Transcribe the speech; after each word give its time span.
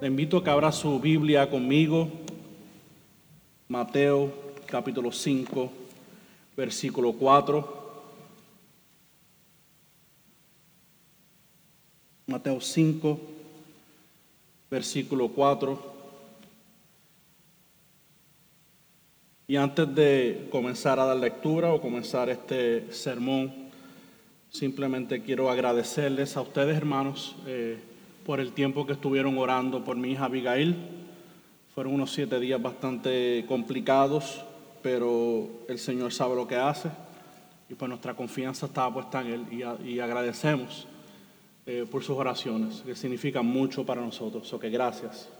Le 0.00 0.06
invito 0.06 0.36
a 0.36 0.44
que 0.44 0.50
abra 0.50 0.70
su 0.70 1.00
Biblia 1.00 1.50
conmigo. 1.50 2.08
Mateo 3.66 4.32
capítulo 4.64 5.10
5, 5.10 5.72
versículo 6.56 7.12
4. 7.14 7.78
Mateo 12.28 12.60
5, 12.60 13.20
versículo 14.70 15.30
4. 15.30 15.96
Y 19.48 19.56
antes 19.56 19.92
de 19.96 20.46
comenzar 20.48 21.00
a 21.00 21.06
dar 21.06 21.16
lectura 21.16 21.72
o 21.72 21.80
comenzar 21.80 22.28
este 22.28 22.92
sermón, 22.92 23.52
simplemente 24.48 25.20
quiero 25.22 25.50
agradecerles 25.50 26.36
a 26.36 26.42
ustedes, 26.42 26.76
hermanos, 26.76 27.34
eh, 27.48 27.87
por 28.28 28.40
el 28.40 28.52
tiempo 28.52 28.84
que 28.84 28.92
estuvieron 28.92 29.38
orando 29.38 29.82
por 29.82 29.96
mi 29.96 30.10
hija 30.10 30.26
Abigail. 30.26 30.76
Fueron 31.74 31.94
unos 31.94 32.12
siete 32.12 32.38
días 32.38 32.60
bastante 32.60 33.46
complicados, 33.48 34.44
pero 34.82 35.48
el 35.66 35.78
Señor 35.78 36.12
sabe 36.12 36.36
lo 36.36 36.46
que 36.46 36.56
hace 36.56 36.90
y 37.70 37.74
pues 37.74 37.88
nuestra 37.88 38.12
confianza 38.12 38.66
está 38.66 38.92
puesta 38.92 39.22
en 39.22 39.28
Él 39.28 39.78
y, 39.82 39.98
agradecemos 39.98 40.86
eh, 41.64 41.86
por 41.90 42.04
sus 42.04 42.18
oraciones, 42.18 42.82
que 42.82 42.94
significan 42.94 43.46
mucho 43.46 43.86
para 43.86 44.02
nosotros. 44.02 44.52
O 44.52 44.60
que 44.60 44.68
gracias. 44.68 45.30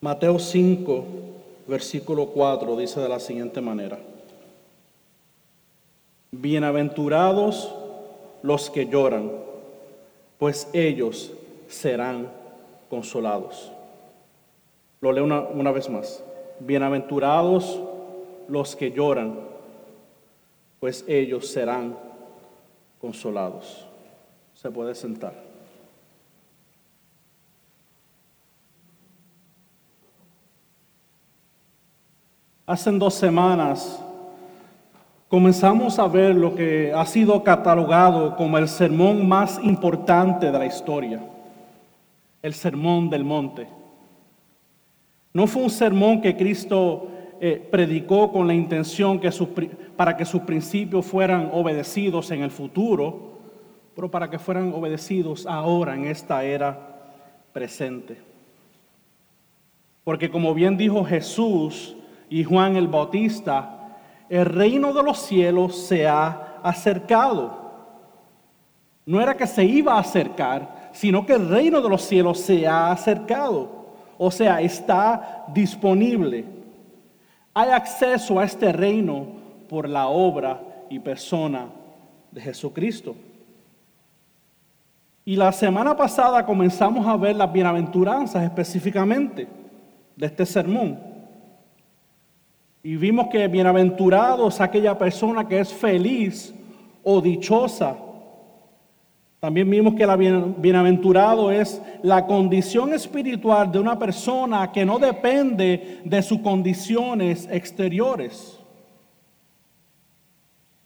Mateo 0.00 0.38
5, 0.38 1.06
versículo 1.66 2.26
4 2.26 2.76
dice 2.76 3.00
de 3.00 3.08
la 3.08 3.18
siguiente 3.18 3.60
manera. 3.60 3.98
Bienaventurados 6.30 7.79
los 8.42 8.70
que 8.70 8.86
lloran, 8.86 9.30
pues 10.38 10.68
ellos 10.72 11.32
serán 11.68 12.30
consolados. 12.88 13.70
Lo 15.00 15.12
leo 15.12 15.24
una, 15.24 15.40
una 15.40 15.70
vez 15.70 15.88
más. 15.88 16.22
Bienaventurados 16.60 17.80
los 18.48 18.76
que 18.76 18.90
lloran, 18.90 19.38
pues 20.78 21.04
ellos 21.06 21.46
serán 21.48 21.96
consolados. 23.00 23.86
Se 24.54 24.70
puede 24.70 24.94
sentar. 24.94 25.50
Hace 32.66 32.90
dos 32.92 33.14
semanas 33.14 34.00
comenzamos 35.30 36.00
a 36.00 36.08
ver 36.08 36.34
lo 36.34 36.56
que 36.56 36.92
ha 36.92 37.06
sido 37.06 37.44
catalogado 37.44 38.34
como 38.34 38.58
el 38.58 38.66
sermón 38.66 39.28
más 39.28 39.60
importante 39.62 40.50
de 40.50 40.58
la 40.58 40.66
historia, 40.66 41.20
el 42.42 42.52
sermón 42.52 43.08
del 43.08 43.22
monte. 43.22 43.68
No 45.32 45.46
fue 45.46 45.62
un 45.62 45.70
sermón 45.70 46.20
que 46.20 46.36
Cristo 46.36 47.06
eh, 47.40 47.64
predicó 47.70 48.32
con 48.32 48.48
la 48.48 48.54
intención 48.54 49.20
que 49.20 49.30
para 49.96 50.16
que 50.16 50.24
sus 50.24 50.42
principios 50.42 51.06
fueran 51.06 51.50
obedecidos 51.52 52.32
en 52.32 52.42
el 52.42 52.50
futuro, 52.50 53.38
pero 53.94 54.10
para 54.10 54.28
que 54.28 54.38
fueran 54.40 54.72
obedecidos 54.72 55.46
ahora 55.46 55.94
en 55.94 56.06
esta 56.06 56.42
era 56.42 56.76
presente. 57.52 58.18
Porque 60.02 60.28
como 60.28 60.54
bien 60.54 60.76
dijo 60.76 61.04
Jesús 61.04 61.96
y 62.28 62.42
Juan 62.42 62.74
el 62.74 62.88
Bautista, 62.88 63.79
el 64.30 64.46
reino 64.46 64.92
de 64.92 65.02
los 65.02 65.18
cielos 65.18 65.76
se 65.76 66.06
ha 66.06 66.60
acercado. 66.62 67.58
No 69.04 69.20
era 69.20 69.36
que 69.36 69.46
se 69.46 69.64
iba 69.64 69.94
a 69.94 69.98
acercar, 69.98 70.90
sino 70.92 71.26
que 71.26 71.32
el 71.32 71.48
reino 71.48 71.80
de 71.80 71.88
los 71.88 72.02
cielos 72.02 72.38
se 72.38 72.64
ha 72.64 72.92
acercado. 72.92 73.88
O 74.16 74.30
sea, 74.30 74.60
está 74.60 75.46
disponible. 75.52 76.44
Hay 77.52 77.70
acceso 77.70 78.38
a 78.38 78.44
este 78.44 78.70
reino 78.70 79.26
por 79.68 79.88
la 79.88 80.06
obra 80.06 80.60
y 80.88 81.00
persona 81.00 81.66
de 82.30 82.40
Jesucristo. 82.40 83.16
Y 85.24 85.34
la 85.34 85.50
semana 85.50 85.96
pasada 85.96 86.46
comenzamos 86.46 87.04
a 87.04 87.16
ver 87.16 87.34
las 87.34 87.52
bienaventuranzas 87.52 88.44
específicamente 88.44 89.48
de 90.14 90.26
este 90.26 90.46
sermón. 90.46 91.09
Y 92.82 92.96
vimos 92.96 93.28
que 93.28 93.46
bienaventurados 93.48 94.60
aquella 94.60 94.96
persona 94.96 95.46
que 95.46 95.60
es 95.60 95.72
feliz 95.72 96.54
o 97.02 97.20
dichosa 97.20 97.96
también 99.40 99.70
vimos 99.70 99.94
que 99.94 100.06
la 100.06 100.16
bienaventurado 100.16 101.50
es 101.50 101.80
la 102.02 102.26
condición 102.26 102.92
espiritual 102.92 103.72
de 103.72 103.78
una 103.78 103.98
persona 103.98 104.70
que 104.70 104.84
no 104.84 104.98
depende 104.98 106.02
de 106.04 106.22
sus 106.22 106.40
condiciones 106.40 107.48
exteriores. 107.50 108.60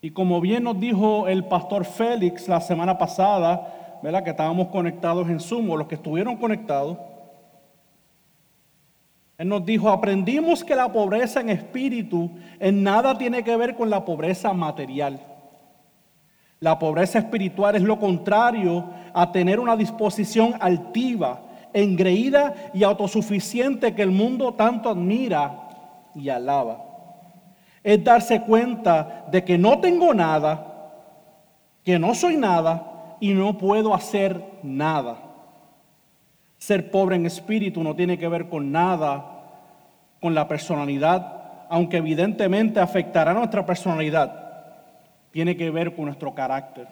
Y 0.00 0.12
como 0.12 0.40
bien 0.40 0.62
nos 0.62 0.78
dijo 0.78 1.26
el 1.26 1.46
pastor 1.46 1.84
Félix 1.84 2.46
la 2.46 2.60
semana 2.60 2.96
pasada, 2.96 3.98
¿verdad? 4.04 4.22
que 4.22 4.30
estábamos 4.30 4.68
conectados 4.68 5.28
en 5.28 5.40
sumo, 5.40 5.76
los 5.76 5.88
que 5.88 5.96
estuvieron 5.96 6.36
conectados, 6.36 6.98
él 9.36 9.48
nos 9.48 9.66
dijo, 9.66 9.88
aprendimos 9.88 10.62
que 10.62 10.76
la 10.76 10.92
pobreza 10.92 11.40
en 11.40 11.50
espíritu 11.50 12.30
en 12.60 12.82
nada 12.82 13.18
tiene 13.18 13.42
que 13.42 13.56
ver 13.56 13.74
con 13.74 13.90
la 13.90 14.04
pobreza 14.04 14.52
material. 14.52 15.20
La 16.60 16.78
pobreza 16.78 17.18
espiritual 17.18 17.74
es 17.74 17.82
lo 17.82 17.98
contrario 17.98 18.88
a 19.12 19.32
tener 19.32 19.58
una 19.58 19.76
disposición 19.76 20.54
altiva, 20.60 21.40
engreída 21.72 22.54
y 22.72 22.84
autosuficiente 22.84 23.94
que 23.94 24.02
el 24.02 24.12
mundo 24.12 24.54
tanto 24.54 24.88
admira 24.88 25.68
y 26.14 26.28
alaba. 26.28 26.78
Es 27.82 28.02
darse 28.02 28.40
cuenta 28.42 29.26
de 29.32 29.44
que 29.44 29.58
no 29.58 29.80
tengo 29.80 30.14
nada, 30.14 30.92
que 31.82 31.98
no 31.98 32.14
soy 32.14 32.36
nada 32.36 33.16
y 33.20 33.34
no 33.34 33.58
puedo 33.58 33.92
hacer 33.92 34.42
nada. 34.62 35.23
Ser 36.64 36.90
pobre 36.90 37.16
en 37.16 37.26
espíritu 37.26 37.82
no 37.82 37.94
tiene 37.94 38.16
que 38.16 38.26
ver 38.26 38.48
con 38.48 38.72
nada, 38.72 39.22
con 40.18 40.34
la 40.34 40.48
personalidad, 40.48 41.66
aunque 41.68 41.98
evidentemente 41.98 42.80
afectará 42.80 43.34
nuestra 43.34 43.66
personalidad 43.66 44.44
tiene 45.30 45.58
que 45.58 45.68
ver 45.68 45.94
con 45.94 46.06
nuestro 46.06 46.34
carácter. 46.34 46.88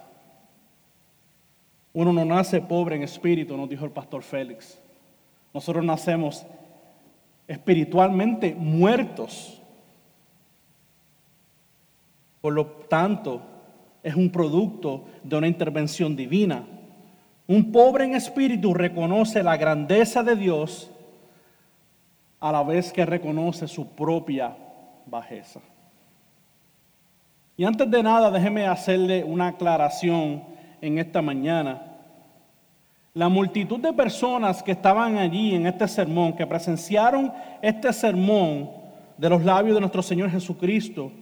Uno 1.94 2.12
no 2.12 2.22
nace 2.27 2.60
pobre 2.60 2.97
en 2.97 3.03
espíritu, 3.05 3.56
nos 3.56 3.66
dijo 3.66 3.87
el 3.87 3.93
pastor 3.93 4.22
Félix. 4.22 4.78
Nosotros 5.55 5.83
nacemos 5.83 6.44
espiritualmente 7.49 8.54
muertos. 8.54 9.62
Por 12.43 12.53
lo 12.53 12.66
tanto, 12.66 13.41
es 14.03 14.16
un 14.16 14.28
producto 14.31 15.04
de 15.22 15.37
una 15.37 15.49
intervención 15.49 16.15
divina. 16.15 16.66
Un 17.47 17.72
pobre 17.72 18.04
en 18.04 18.14
espíritu 18.14 18.72
reconoce 18.72 19.42
la 19.42 19.56
grandeza 19.56 20.22
de 20.22 20.36
Dios 20.36 20.91
a 22.41 22.53
la 22.53 22.62
vez 22.62 22.92
que 22.92 23.04
reconoce 23.04 23.69
su 23.69 23.86
propia 23.88 24.56
bajeza. 25.06 25.60
Y 27.56 27.64
antes 27.64 27.91
de 27.91 28.03
nada, 28.03 28.30
déjeme 28.30 28.66
hacerle 28.66 29.22
una 29.25 29.48
aclaración 29.48 30.42
en 30.80 30.98
esta 30.98 31.20
mañana. 31.20 31.82
La 33.14 33.28
multitud 33.28 33.78
de 33.78 33.92
personas 33.92 34.62
que 34.62 34.72
estaban 34.72 35.19
allí 35.19 35.54
en 35.54 35.66
este 35.66 35.86
sermón, 35.86 36.32
que 36.32 36.47
presenciaron 36.47 37.32
este 37.60 37.92
sermón 37.92 38.70
de 39.19 39.28
los 39.28 39.44
labios 39.44 39.74
de 39.74 39.80
nuestro 39.80 40.03
Señor 40.03 40.30
Jesucristo, 40.30 41.12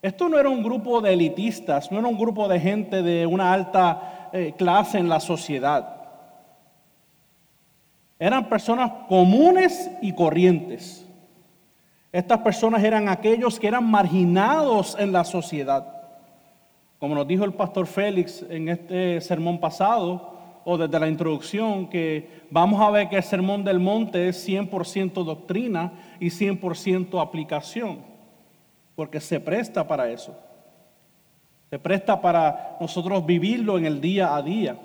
esto 0.00 0.28
no 0.28 0.38
era 0.38 0.48
un 0.48 0.62
grupo 0.62 1.00
de 1.00 1.12
elitistas, 1.12 1.90
no 1.92 1.98
era 1.98 2.08
un 2.08 2.18
grupo 2.18 2.48
de 2.48 2.60
gente 2.60 3.02
de 3.02 3.26
una 3.26 3.52
alta 3.52 4.23
eh, 4.36 4.52
clase 4.58 4.98
en 4.98 5.08
la 5.08 5.20
sociedad. 5.20 5.94
Eran 8.18 8.48
personas 8.48 8.90
comunes 9.08 9.88
y 10.02 10.12
corrientes. 10.12 11.06
Estas 12.10 12.40
personas 12.40 12.82
eran 12.82 13.08
aquellos 13.08 13.60
que 13.60 13.68
eran 13.68 13.88
marginados 13.88 14.96
en 14.98 15.12
la 15.12 15.22
sociedad. 15.22 15.86
Como 16.98 17.14
nos 17.14 17.28
dijo 17.28 17.44
el 17.44 17.52
pastor 17.52 17.86
Félix 17.86 18.44
en 18.50 18.70
este 18.70 19.20
sermón 19.20 19.60
pasado, 19.60 20.32
o 20.64 20.76
desde 20.78 20.98
la 20.98 21.06
introducción, 21.06 21.88
que 21.88 22.42
vamos 22.50 22.80
a 22.80 22.90
ver 22.90 23.08
que 23.08 23.18
el 23.18 23.22
sermón 23.22 23.62
del 23.62 23.78
monte 23.78 24.28
es 24.28 24.48
100% 24.48 25.22
doctrina 25.22 25.92
y 26.18 26.26
100% 26.26 27.22
aplicación, 27.22 27.98
porque 28.96 29.20
se 29.20 29.38
presta 29.38 29.86
para 29.86 30.10
eso. 30.10 30.34
Se 31.74 31.80
presta 31.80 32.20
para 32.20 32.76
nosotros 32.80 33.26
vivirlo 33.26 33.76
en 33.76 33.84
el 33.84 34.00
día 34.00 34.36
a 34.36 34.40
día. 34.42 34.76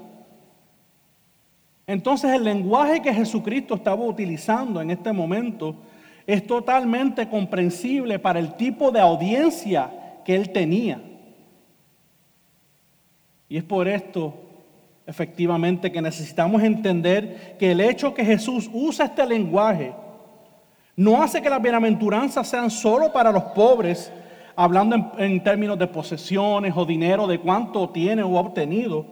Entonces 1.86 2.32
el 2.32 2.44
lenguaje 2.44 3.00
que 3.00 3.14
Jesucristo 3.14 3.76
estaba 3.76 4.04
utilizando 4.04 4.82
en 4.82 4.90
este 4.90 5.14
momento 5.14 5.76
es 6.26 6.48
totalmente 6.48 7.30
comprensible 7.30 8.18
para 8.18 8.40
el 8.40 8.56
tipo 8.56 8.90
de 8.90 9.02
audiencia 9.02 9.92
que 10.26 10.34
él 10.34 10.50
tenía. 10.50 11.00
Y 13.48 13.58
es 13.58 13.64
por 13.64 13.88
esto, 13.88 14.34
efectivamente 15.06 15.92
que 15.92 16.02
necesitamos 16.02 16.64
entender 16.64 17.56
que 17.60 17.74
el 17.74 17.82
hecho 17.82 18.16
que 18.16 18.26
Jesús 18.26 18.68
usa 18.74 19.06
este 19.06 19.28
lenguaje 19.28 19.94
no 20.96 21.22
hace 21.22 21.40
que 21.40 21.52
las 21.52 21.62
bienaventuranzas 21.62 22.48
sean 22.48 22.72
solo 22.72 23.14
para 23.14 23.32
los 23.32 23.44
pobres, 23.44 24.12
hablando 24.60 25.14
en, 25.18 25.42
términos 25.42 25.80
de 25.80 25.88
posesiones 25.88 26.74
o 26.76 26.84
dinero, 26.84 27.26
de 27.28 27.40
cuánto 27.40 27.88
tiene 27.92 28.24
o 28.24 28.38
ha 28.38 28.42
obtenido, 28.42 29.06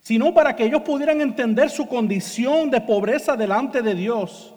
sino 0.00 0.34
para 0.34 0.54
que 0.54 0.66
ellos 0.66 0.82
pudieran 0.82 1.22
entender 1.22 1.70
su 1.70 1.88
condición 1.88 2.70
de 2.70 2.82
pobreza 2.82 3.36
delante 3.36 3.80
de 3.80 3.94
Dios 3.94 4.54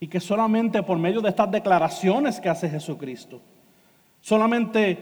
y 0.00 0.06
que 0.06 0.18
solamente 0.18 0.82
por 0.82 0.96
medio 0.96 1.20
de 1.20 1.28
estas 1.28 1.50
declaraciones 1.50 2.40
que 2.40 2.48
hace 2.48 2.70
Jesucristo, 2.70 3.42
solamente 4.22 4.96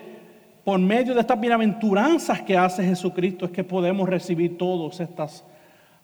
por 0.64 0.80
medio 0.80 1.14
de 1.14 1.20
estas 1.20 1.38
bienaventuranzas 1.38 2.42
que 2.42 2.56
hace 2.56 2.82
Jesucristo 2.82 3.44
es 3.44 3.52
que 3.52 3.62
podemos 3.62 4.08
recibir 4.08 4.58
todas 4.58 4.98
estas 4.98 5.44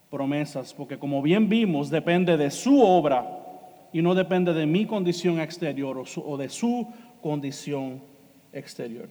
promesas, 0.09 0.73
porque 0.73 0.97
como 0.97 1.21
bien 1.21 1.49
vimos, 1.49 1.91
depende 1.91 2.37
de 2.37 2.53
su 2.53 2.81
obra 2.81 3.27
y 3.93 4.01
no 4.01 4.15
depende 4.15 4.55
de 4.55 4.65
mi 4.65 4.87
condición 4.87 5.41
exterior 5.41 6.05
o, 6.25 6.37
de 6.37 6.49
su 6.49 6.87
condición 7.23 8.03
exterior. 8.53 9.09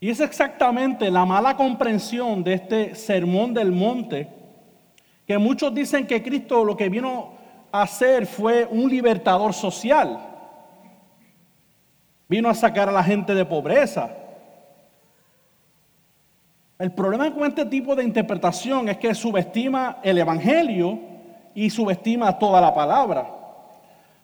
Y 0.00 0.08
es 0.08 0.20
exactamente 0.20 1.10
la 1.10 1.26
mala 1.26 1.54
comprensión 1.56 2.42
de 2.42 2.54
este 2.54 2.94
sermón 2.94 3.52
del 3.52 3.70
monte, 3.70 4.28
que 5.26 5.36
muchos 5.36 5.74
dicen 5.74 6.06
que 6.06 6.22
Cristo 6.22 6.64
lo 6.64 6.74
que 6.74 6.88
vino 6.88 7.34
hacer 7.70 8.26
fue 8.26 8.66
un 8.70 8.88
libertador 8.88 9.52
social. 9.52 10.18
Vino 12.28 12.48
a 12.48 12.54
sacar 12.54 12.88
a 12.88 12.92
la 12.92 13.04
gente 13.04 13.34
de 13.34 13.44
pobreza. 13.44 14.10
El 16.78 16.92
problema 16.92 17.32
con 17.34 17.44
este 17.44 17.66
tipo 17.66 17.94
de 17.94 18.02
interpretación 18.02 18.88
es 18.88 18.96
que 18.96 19.14
subestima 19.14 19.98
el 20.02 20.16
Evangelio 20.16 20.98
y 21.54 21.68
subestima 21.68 22.38
toda 22.38 22.58
la 22.58 22.74
palabra. 22.74 23.39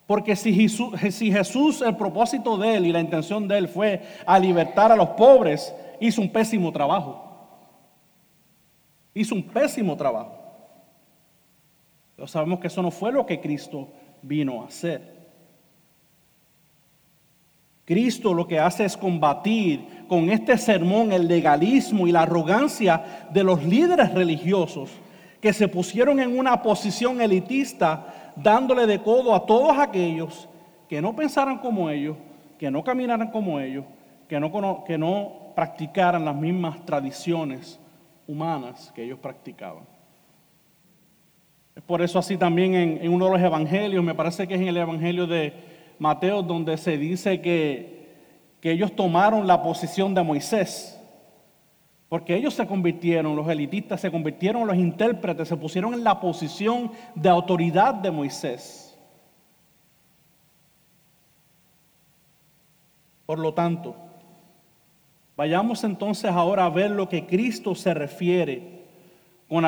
Porque 0.06 0.36
si 0.36 0.52
Jesús, 0.54 1.82
el 1.82 1.96
propósito 1.96 2.56
de 2.56 2.76
él 2.76 2.86
y 2.86 2.92
la 2.92 3.00
intención 3.00 3.48
de 3.48 3.58
él 3.58 3.68
fue 3.68 4.02
a 4.24 4.38
libertar 4.38 4.92
a 4.92 4.96
los 4.96 5.08
pobres, 5.10 5.74
hizo 6.00 6.22
un 6.22 6.30
pésimo 6.30 6.70
trabajo. 6.70 7.24
Hizo 9.14 9.34
un 9.34 9.42
pésimo 9.42 9.96
trabajo. 9.96 10.32
Pero 12.14 12.28
sabemos 12.28 12.60
que 12.60 12.68
eso 12.68 12.82
no 12.82 12.90
fue 12.90 13.10
lo 13.10 13.26
que 13.26 13.40
Cristo 13.40 13.88
vino 14.22 14.62
a 14.62 14.66
hacer. 14.66 15.16
Cristo 17.84 18.32
lo 18.32 18.46
que 18.46 18.60
hace 18.60 18.84
es 18.84 18.96
combatir 18.96 20.06
con 20.08 20.30
este 20.30 20.56
sermón 20.56 21.12
el 21.12 21.26
legalismo 21.26 22.06
y 22.06 22.12
la 22.12 22.22
arrogancia 22.22 23.28
de 23.32 23.44
los 23.44 23.64
líderes 23.64 24.12
religiosos 24.12 24.90
que 25.46 25.52
se 25.52 25.68
pusieron 25.68 26.18
en 26.18 26.36
una 26.36 26.60
posición 26.60 27.20
elitista 27.20 28.32
dándole 28.34 28.84
de 28.84 29.00
codo 29.00 29.32
a 29.32 29.46
todos 29.46 29.78
aquellos 29.78 30.48
que 30.88 31.00
no 31.00 31.14
pensaran 31.14 31.58
como 31.58 31.88
ellos, 31.88 32.16
que 32.58 32.68
no 32.68 32.82
caminaran 32.82 33.30
como 33.30 33.60
ellos, 33.60 33.84
que 34.28 34.40
no, 34.40 34.82
que 34.84 34.98
no 34.98 35.52
practicaran 35.54 36.24
las 36.24 36.34
mismas 36.34 36.84
tradiciones 36.84 37.78
humanas 38.26 38.90
que 38.92 39.04
ellos 39.04 39.20
practicaban. 39.20 39.84
Es 41.76 41.82
por 41.84 42.02
eso 42.02 42.18
así 42.18 42.36
también 42.36 42.74
en, 42.74 43.08
uno 43.08 43.26
de 43.26 43.30
los 43.30 43.40
evangelios, 43.40 44.02
me 44.02 44.16
parece 44.16 44.48
que 44.48 44.54
es 44.54 44.60
en 44.60 44.66
el 44.66 44.76
evangelio 44.78 45.28
de 45.28 45.52
Mateo, 46.00 46.42
donde 46.42 46.76
se 46.76 46.98
dice 46.98 47.40
que, 47.40 48.16
que 48.60 48.72
ellos 48.72 48.96
tomaron 48.96 49.46
la 49.46 49.62
posición 49.62 50.12
de 50.12 50.24
Moisés. 50.24 50.95
Porque 52.08 52.36
ellos 52.36 52.54
se 52.54 52.66
convirtieron, 52.66 53.34
los 53.34 53.48
elitistas 53.48 54.00
se 54.00 54.10
convirtieron, 54.10 54.66
los 54.66 54.76
intérpretes 54.76 55.48
se 55.48 55.56
pusieron 55.56 55.92
en 55.94 56.04
la 56.04 56.20
posición 56.20 56.92
de 57.14 57.28
autoridad 57.28 57.94
de 57.94 58.10
Moisés. 58.12 58.96
Por 63.26 63.40
lo 63.40 63.52
tanto, 63.54 63.96
vayamos 65.36 65.82
entonces 65.82 66.30
ahora 66.30 66.64
a 66.64 66.70
ver 66.70 66.92
lo 66.92 67.08
que 67.08 67.26
Cristo 67.26 67.74
se 67.74 67.92
refiere 67.92 68.84
con 69.48 69.64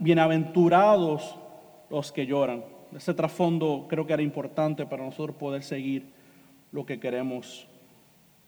bienaventurados 0.00 1.36
los 1.88 2.10
que 2.10 2.26
lloran. 2.26 2.64
Ese 2.96 3.14
trasfondo 3.14 3.86
creo 3.88 4.06
que 4.06 4.12
era 4.12 4.22
importante 4.22 4.86
para 4.86 5.04
nosotros 5.04 5.36
poder 5.36 5.62
seguir 5.62 6.06
lo 6.72 6.84
que 6.84 6.98
queremos 6.98 7.68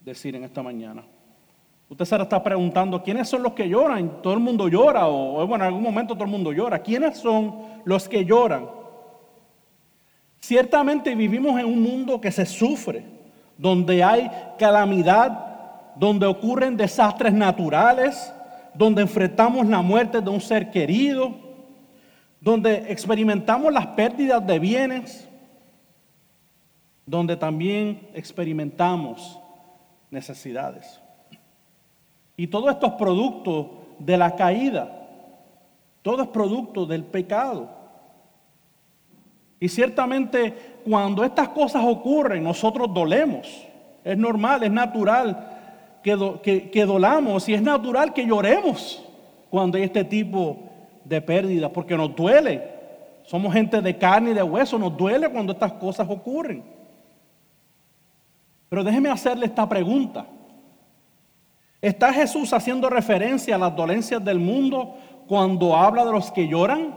decir 0.03 0.35
en 0.35 0.43
esta 0.43 0.61
mañana. 0.61 1.03
Usted 1.89 2.05
se 2.05 2.15
está 2.21 2.43
preguntando, 2.43 3.01
¿quiénes 3.01 3.27
son 3.27 3.41
los 3.41 3.53
que 3.53 3.67
lloran? 3.67 4.21
Todo 4.21 4.35
el 4.35 4.39
mundo 4.39 4.67
llora, 4.67 5.07
o 5.07 5.45
bueno, 5.47 5.63
en 5.63 5.69
algún 5.69 5.81
momento 5.81 6.13
todo 6.13 6.25
el 6.25 6.29
mundo 6.29 6.53
llora. 6.53 6.79
¿Quiénes 6.79 7.17
son 7.17 7.55
los 7.83 8.07
que 8.07 8.23
lloran? 8.23 8.69
Ciertamente 10.39 11.15
vivimos 11.15 11.59
en 11.59 11.65
un 11.65 11.81
mundo 11.81 12.21
que 12.21 12.31
se 12.31 12.45
sufre, 12.45 13.03
donde 13.57 14.03
hay 14.03 14.29
calamidad, 14.59 15.95
donde 15.95 16.27
ocurren 16.27 16.77
desastres 16.77 17.33
naturales, 17.33 18.31
donde 18.75 19.01
enfrentamos 19.01 19.65
la 19.65 19.81
muerte 19.81 20.21
de 20.21 20.29
un 20.29 20.39
ser 20.39 20.69
querido, 20.69 21.33
donde 22.39 22.85
experimentamos 22.91 23.73
las 23.73 23.87
pérdidas 23.87 24.45
de 24.45 24.59
bienes, 24.59 25.27
donde 27.05 27.35
también 27.35 28.07
experimentamos 28.13 29.39
necesidades. 30.11 31.01
Y 32.39 32.47
todo 32.47 32.69
esto 32.69 32.87
es 32.87 32.93
producto 32.93 33.69
de 33.99 34.17
la 34.17 34.33
caída, 34.33 34.89
todo 36.01 36.21
es 36.21 36.29
producto 36.29 36.85
del 36.85 37.03
pecado. 37.03 37.67
Y 39.59 39.67
ciertamente 39.67 40.79
cuando 40.85 41.25
estas 41.25 41.49
cosas 41.49 41.83
ocurren, 41.85 42.41
nosotros 42.41 42.93
dolemos. 42.93 43.67
Es 44.05 44.17
normal, 44.17 44.63
es 44.63 44.71
natural 44.71 45.49
que, 46.01 46.69
que 46.71 46.85
dolamos 46.85 47.49
y 47.49 47.55
es 47.55 47.61
natural 47.61 48.13
que 48.13 48.25
lloremos 48.25 49.03
cuando 49.49 49.77
hay 49.77 49.83
este 49.83 50.05
tipo 50.05 50.59
de 51.03 51.19
pérdidas, 51.21 51.71
porque 51.71 51.97
nos 51.97 52.15
duele. 52.15 52.63
Somos 53.25 53.51
gente 53.51 53.81
de 53.81 53.97
carne 53.97 54.31
y 54.31 54.35
de 54.35 54.43
hueso, 54.43 54.79
nos 54.79 54.95
duele 54.95 55.29
cuando 55.29 55.51
estas 55.51 55.73
cosas 55.73 56.07
ocurren. 56.09 56.63
Pero 58.69 58.81
déjeme 58.81 59.09
hacerle 59.09 59.45
esta 59.45 59.67
pregunta. 59.67 60.25
¿Está 61.81 62.11
Jesús 62.13 62.51
haciendo 62.51 62.89
referencia 62.89 63.55
a 63.55 63.59
las 63.59 63.75
dolencias 63.75 64.23
del 64.23 64.39
mundo 64.39 64.95
cuando 65.27 65.75
habla 65.75 66.05
de 66.05 66.11
los 66.11 66.31
que 66.31 66.47
lloran? 66.47 66.95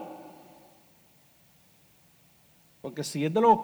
Porque 2.81 3.05
si 3.05 3.25
es 3.25 3.33
de 3.33 3.41
los, 3.41 3.59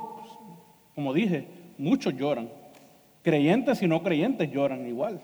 como 0.94 1.12
dije, 1.12 1.48
muchos 1.76 2.14
lloran. 2.14 2.48
Creyentes 3.22 3.82
y 3.82 3.88
no 3.88 4.02
creyentes 4.02 4.50
lloran 4.50 4.86
igual. 4.86 5.20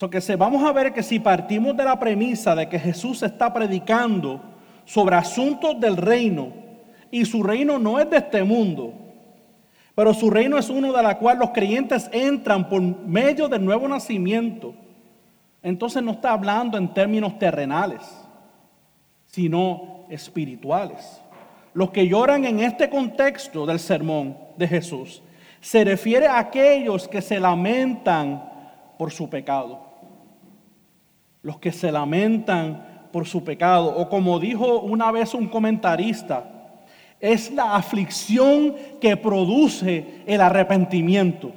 Entonces 0.00 0.36
vamos 0.36 0.62
a 0.62 0.72
ver 0.72 0.92
que 0.92 1.02
si 1.02 1.18
partimos 1.18 1.76
de 1.76 1.84
la 1.84 1.98
premisa 1.98 2.54
de 2.54 2.68
que 2.68 2.78
Jesús 2.78 3.22
está 3.22 3.52
predicando 3.52 4.40
sobre 4.84 5.16
asuntos 5.16 5.78
del 5.80 5.96
reino 5.96 6.52
y 7.10 7.24
su 7.24 7.42
reino 7.42 7.78
no 7.78 7.98
es 7.98 8.08
de 8.08 8.18
este 8.18 8.42
mundo, 8.42 8.92
pero 9.96 10.14
su 10.14 10.30
reino 10.30 10.56
es 10.56 10.70
uno 10.70 10.92
de 10.92 11.02
la 11.02 11.18
cual 11.18 11.38
los 11.40 11.50
creyentes 11.50 12.08
entran 12.12 12.68
por 12.68 12.80
medio 12.80 13.48
del 13.48 13.64
nuevo 13.64 13.88
nacimiento, 13.88 14.74
entonces 15.60 16.00
no 16.04 16.12
está 16.12 16.30
hablando 16.30 16.78
en 16.78 16.94
términos 16.94 17.36
terrenales, 17.40 18.02
sino 19.24 20.04
espirituales. 20.08 21.20
Los 21.74 21.90
que 21.90 22.06
lloran 22.06 22.44
en 22.44 22.60
este 22.60 22.88
contexto 22.88 23.66
del 23.66 23.80
sermón 23.80 24.36
de 24.56 24.68
Jesús 24.68 25.20
se 25.60 25.82
refiere 25.82 26.28
a 26.28 26.38
aquellos 26.38 27.08
que 27.08 27.20
se 27.20 27.40
lamentan 27.40 28.48
por 28.96 29.10
su 29.10 29.28
pecado 29.28 29.86
los 31.46 31.60
que 31.60 31.70
se 31.70 31.92
lamentan 31.92 33.08
por 33.12 33.24
su 33.24 33.44
pecado. 33.44 33.96
O 33.96 34.08
como 34.08 34.40
dijo 34.40 34.80
una 34.80 35.12
vez 35.12 35.32
un 35.32 35.46
comentarista, 35.46 36.55
es 37.20 37.50
la 37.50 37.74
aflicción 37.74 38.74
que 39.00 39.16
produce 39.16 40.22
el 40.26 40.40
arrepentimiento. 40.40 41.52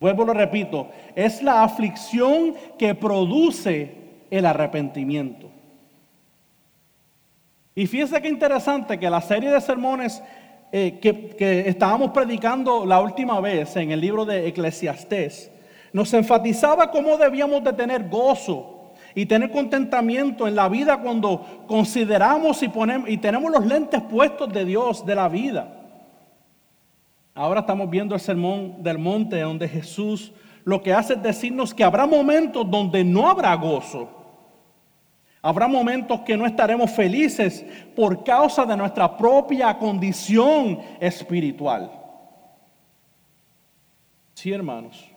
Vuelvo 0.00 0.24
lo 0.24 0.34
repito, 0.34 0.88
es 1.14 1.42
la 1.42 1.62
aflicción 1.62 2.54
que 2.78 2.94
produce 2.94 3.94
el 4.30 4.46
arrepentimiento. 4.46 5.50
Y 7.74 7.86
fíjense 7.86 8.20
qué 8.20 8.28
interesante 8.28 8.98
que 8.98 9.10
la 9.10 9.20
serie 9.20 9.50
de 9.50 9.60
sermones 9.60 10.22
eh, 10.72 10.98
que, 11.00 11.30
que 11.30 11.68
estábamos 11.68 12.10
predicando 12.10 12.84
la 12.84 13.00
última 13.00 13.40
vez 13.40 13.76
en 13.76 13.92
el 13.92 14.00
libro 14.00 14.24
de 14.24 14.48
Eclesiastés, 14.48 15.50
nos 15.92 16.12
enfatizaba 16.12 16.90
cómo 16.90 17.16
debíamos 17.16 17.62
de 17.62 17.72
tener 17.72 18.08
gozo 18.08 18.73
y 19.14 19.26
tener 19.26 19.50
contentamiento 19.50 20.48
en 20.48 20.56
la 20.56 20.68
vida 20.68 20.98
cuando 20.98 21.64
consideramos 21.66 22.62
y, 22.62 22.68
ponemos, 22.68 23.08
y 23.08 23.16
tenemos 23.18 23.50
los 23.50 23.64
lentes 23.64 24.02
puestos 24.02 24.52
de 24.52 24.64
Dios, 24.64 25.06
de 25.06 25.14
la 25.14 25.28
vida. 25.28 25.68
Ahora 27.34 27.60
estamos 27.60 27.90
viendo 27.90 28.14
el 28.14 28.20
sermón 28.20 28.82
del 28.82 28.98
monte 28.98 29.40
donde 29.40 29.68
Jesús 29.68 30.32
lo 30.64 30.82
que 30.82 30.92
hace 30.92 31.14
es 31.14 31.22
decirnos 31.22 31.74
que 31.74 31.84
habrá 31.84 32.06
momentos 32.06 32.68
donde 32.68 33.04
no 33.04 33.28
habrá 33.28 33.54
gozo. 33.54 34.08
Habrá 35.42 35.68
momentos 35.68 36.20
que 36.20 36.38
no 36.38 36.46
estaremos 36.46 36.90
felices 36.90 37.66
por 37.94 38.24
causa 38.24 38.64
de 38.64 38.76
nuestra 38.76 39.14
propia 39.14 39.76
condición 39.76 40.80
espiritual. 41.00 41.90
Sí, 44.32 44.52
hermanos, 44.52 45.10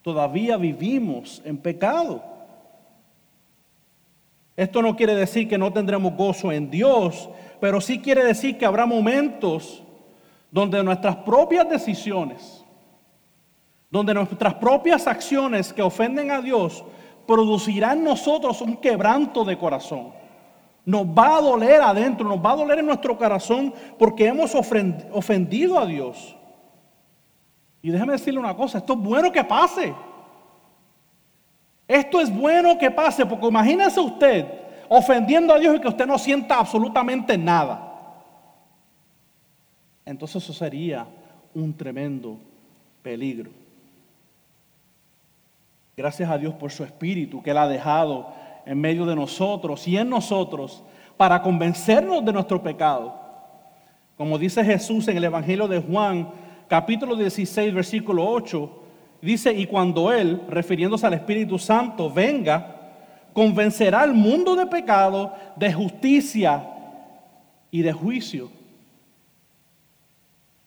todavía 0.00 0.56
vivimos 0.56 1.42
en 1.44 1.58
pecado. 1.58 2.33
Esto 4.56 4.82
no 4.82 4.94
quiere 4.94 5.14
decir 5.14 5.48
que 5.48 5.58
no 5.58 5.72
tendremos 5.72 6.14
gozo 6.16 6.52
en 6.52 6.70
Dios, 6.70 7.28
pero 7.60 7.80
sí 7.80 7.98
quiere 8.00 8.24
decir 8.24 8.56
que 8.56 8.66
habrá 8.66 8.86
momentos 8.86 9.82
donde 10.50 10.82
nuestras 10.84 11.16
propias 11.16 11.68
decisiones, 11.68 12.64
donde 13.90 14.14
nuestras 14.14 14.54
propias 14.54 15.06
acciones 15.06 15.72
que 15.72 15.82
ofenden 15.82 16.30
a 16.30 16.40
Dios 16.40 16.84
producirán 17.26 17.98
en 17.98 18.04
nosotros 18.04 18.60
un 18.60 18.76
quebranto 18.76 19.44
de 19.44 19.58
corazón. 19.58 20.12
Nos 20.84 21.06
va 21.06 21.38
a 21.38 21.40
doler 21.40 21.80
adentro, 21.80 22.28
nos 22.28 22.38
va 22.38 22.52
a 22.52 22.56
doler 22.56 22.78
en 22.78 22.86
nuestro 22.86 23.16
corazón 23.16 23.72
porque 23.98 24.26
hemos 24.26 24.54
ofendido 24.54 25.78
a 25.78 25.86
Dios. 25.86 26.36
Y 27.82 27.90
déjeme 27.90 28.12
decirle 28.12 28.38
una 28.38 28.54
cosa, 28.54 28.78
esto 28.78 28.92
es 28.92 28.98
bueno 28.98 29.32
que 29.32 29.42
pase. 29.42 29.94
Esto 31.86 32.20
es 32.20 32.34
bueno 32.34 32.78
que 32.78 32.90
pase, 32.90 33.26
porque 33.26 33.46
imagínese 33.46 34.00
usted 34.00 34.46
ofendiendo 34.88 35.52
a 35.52 35.58
Dios 35.58 35.76
y 35.76 35.80
que 35.80 35.88
usted 35.88 36.06
no 36.06 36.18
sienta 36.18 36.58
absolutamente 36.58 37.36
nada 37.36 37.94
entonces 40.04 40.42
eso 40.42 40.52
sería 40.52 41.06
un 41.54 41.74
tremendo 41.74 42.38
peligro. 43.02 43.50
Gracias 45.96 46.28
a 46.28 46.36
Dios 46.36 46.54
por 46.54 46.70
su 46.70 46.84
Espíritu 46.84 47.42
que 47.42 47.50
Él 47.50 47.58
ha 47.58 47.68
dejado 47.68 48.32
en 48.66 48.80
medio 48.80 49.06
de 49.06 49.14
nosotros 49.14 49.86
y 49.86 49.96
en 49.96 50.10
nosotros 50.10 50.82
para 51.16 51.40
convencernos 51.40 52.24
de 52.24 52.32
nuestro 52.32 52.62
pecado. 52.62 53.14
Como 54.16 54.38
dice 54.38 54.64
Jesús 54.64 55.08
en 55.08 55.16
el 55.16 55.24
Evangelio 55.24 55.68
de 55.68 55.80
Juan, 55.80 56.30
capítulo 56.68 57.16
16, 57.16 57.72
versículo 57.72 58.28
8, 58.28 58.83
dice, 59.24 59.52
y 59.52 59.66
cuando 59.66 60.12
Él, 60.12 60.42
refiriéndose 60.48 61.06
al 61.06 61.14
Espíritu 61.14 61.58
Santo, 61.58 62.10
venga, 62.10 62.74
convencerá 63.32 64.02
al 64.02 64.14
mundo 64.14 64.54
de 64.54 64.66
pecado, 64.66 65.34
de 65.56 65.72
justicia 65.72 66.62
y 67.70 67.82
de 67.82 67.92
juicio. 67.92 68.50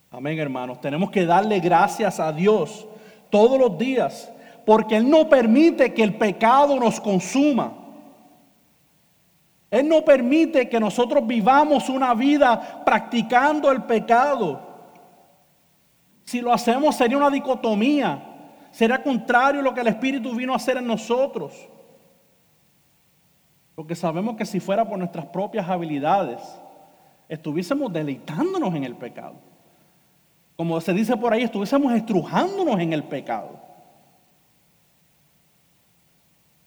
Amén, 0.09 0.39
hermanos. 0.39 0.81
Tenemos 0.81 1.11
que 1.11 1.25
darle 1.25 1.59
gracias 1.59 2.19
a 2.19 2.31
Dios 2.33 2.87
todos 3.29 3.59
los 3.59 3.77
días, 3.77 4.31
porque 4.65 4.97
Él 4.97 5.09
no 5.09 5.29
permite 5.29 5.93
que 5.93 6.03
el 6.03 6.15
pecado 6.15 6.79
nos 6.79 6.99
consuma. 6.99 7.73
Él 9.69 9.87
no 9.87 10.03
permite 10.03 10.67
que 10.67 10.79
nosotros 10.79 11.27
vivamos 11.27 11.89
una 11.89 12.13
vida 12.13 12.83
practicando 12.85 13.71
el 13.71 13.83
pecado. 13.83 14.61
Si 16.23 16.41
lo 16.41 16.51
hacemos 16.51 16.95
sería 16.95 17.17
una 17.17 17.29
dicotomía, 17.29 18.36
sería 18.71 19.01
contrario 19.01 19.61
a 19.61 19.63
lo 19.63 19.73
que 19.73 19.81
el 19.81 19.87
Espíritu 19.87 20.35
vino 20.35 20.53
a 20.53 20.57
hacer 20.57 20.77
en 20.77 20.87
nosotros. 20.87 21.67
Porque 23.75 23.95
sabemos 23.95 24.35
que 24.35 24.45
si 24.45 24.59
fuera 24.59 24.87
por 24.87 24.97
nuestras 24.97 25.25
propias 25.27 25.69
habilidades, 25.69 26.41
estuviésemos 27.29 27.91
deleitándonos 27.93 28.73
en 28.73 28.83
el 28.83 28.95
pecado 28.95 29.35
como 30.57 30.81
se 30.81 30.91
dice 30.91 31.15
por 31.15 31.31
ahí, 31.31 31.43
estuviésemos 31.43 31.93
estrujándonos 31.93 32.79
en 32.79 32.91
el 32.91 33.03
pecado. 33.03 33.59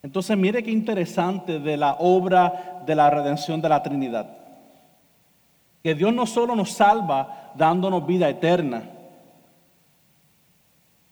Entonces 0.03 0.39
mire 0.39 0.63
qué 0.63 0.71
interesante 0.71 1.59
de 1.59 1.77
la 1.77 1.97
obra 1.99 2.83
de 2.87 2.95
la 2.95 3.11
redención 3.11 3.61
de 3.61 3.69
la 3.69 3.83
Trinidad. 3.83 4.31
Que 5.83 5.97
Dios 5.97 6.15
no 6.15 6.25
solo 6.25 6.55
nos 6.55 6.71
salva 6.71 7.53
dándonos 7.57 8.07
vida 8.07 8.29
eterna, 8.29 8.85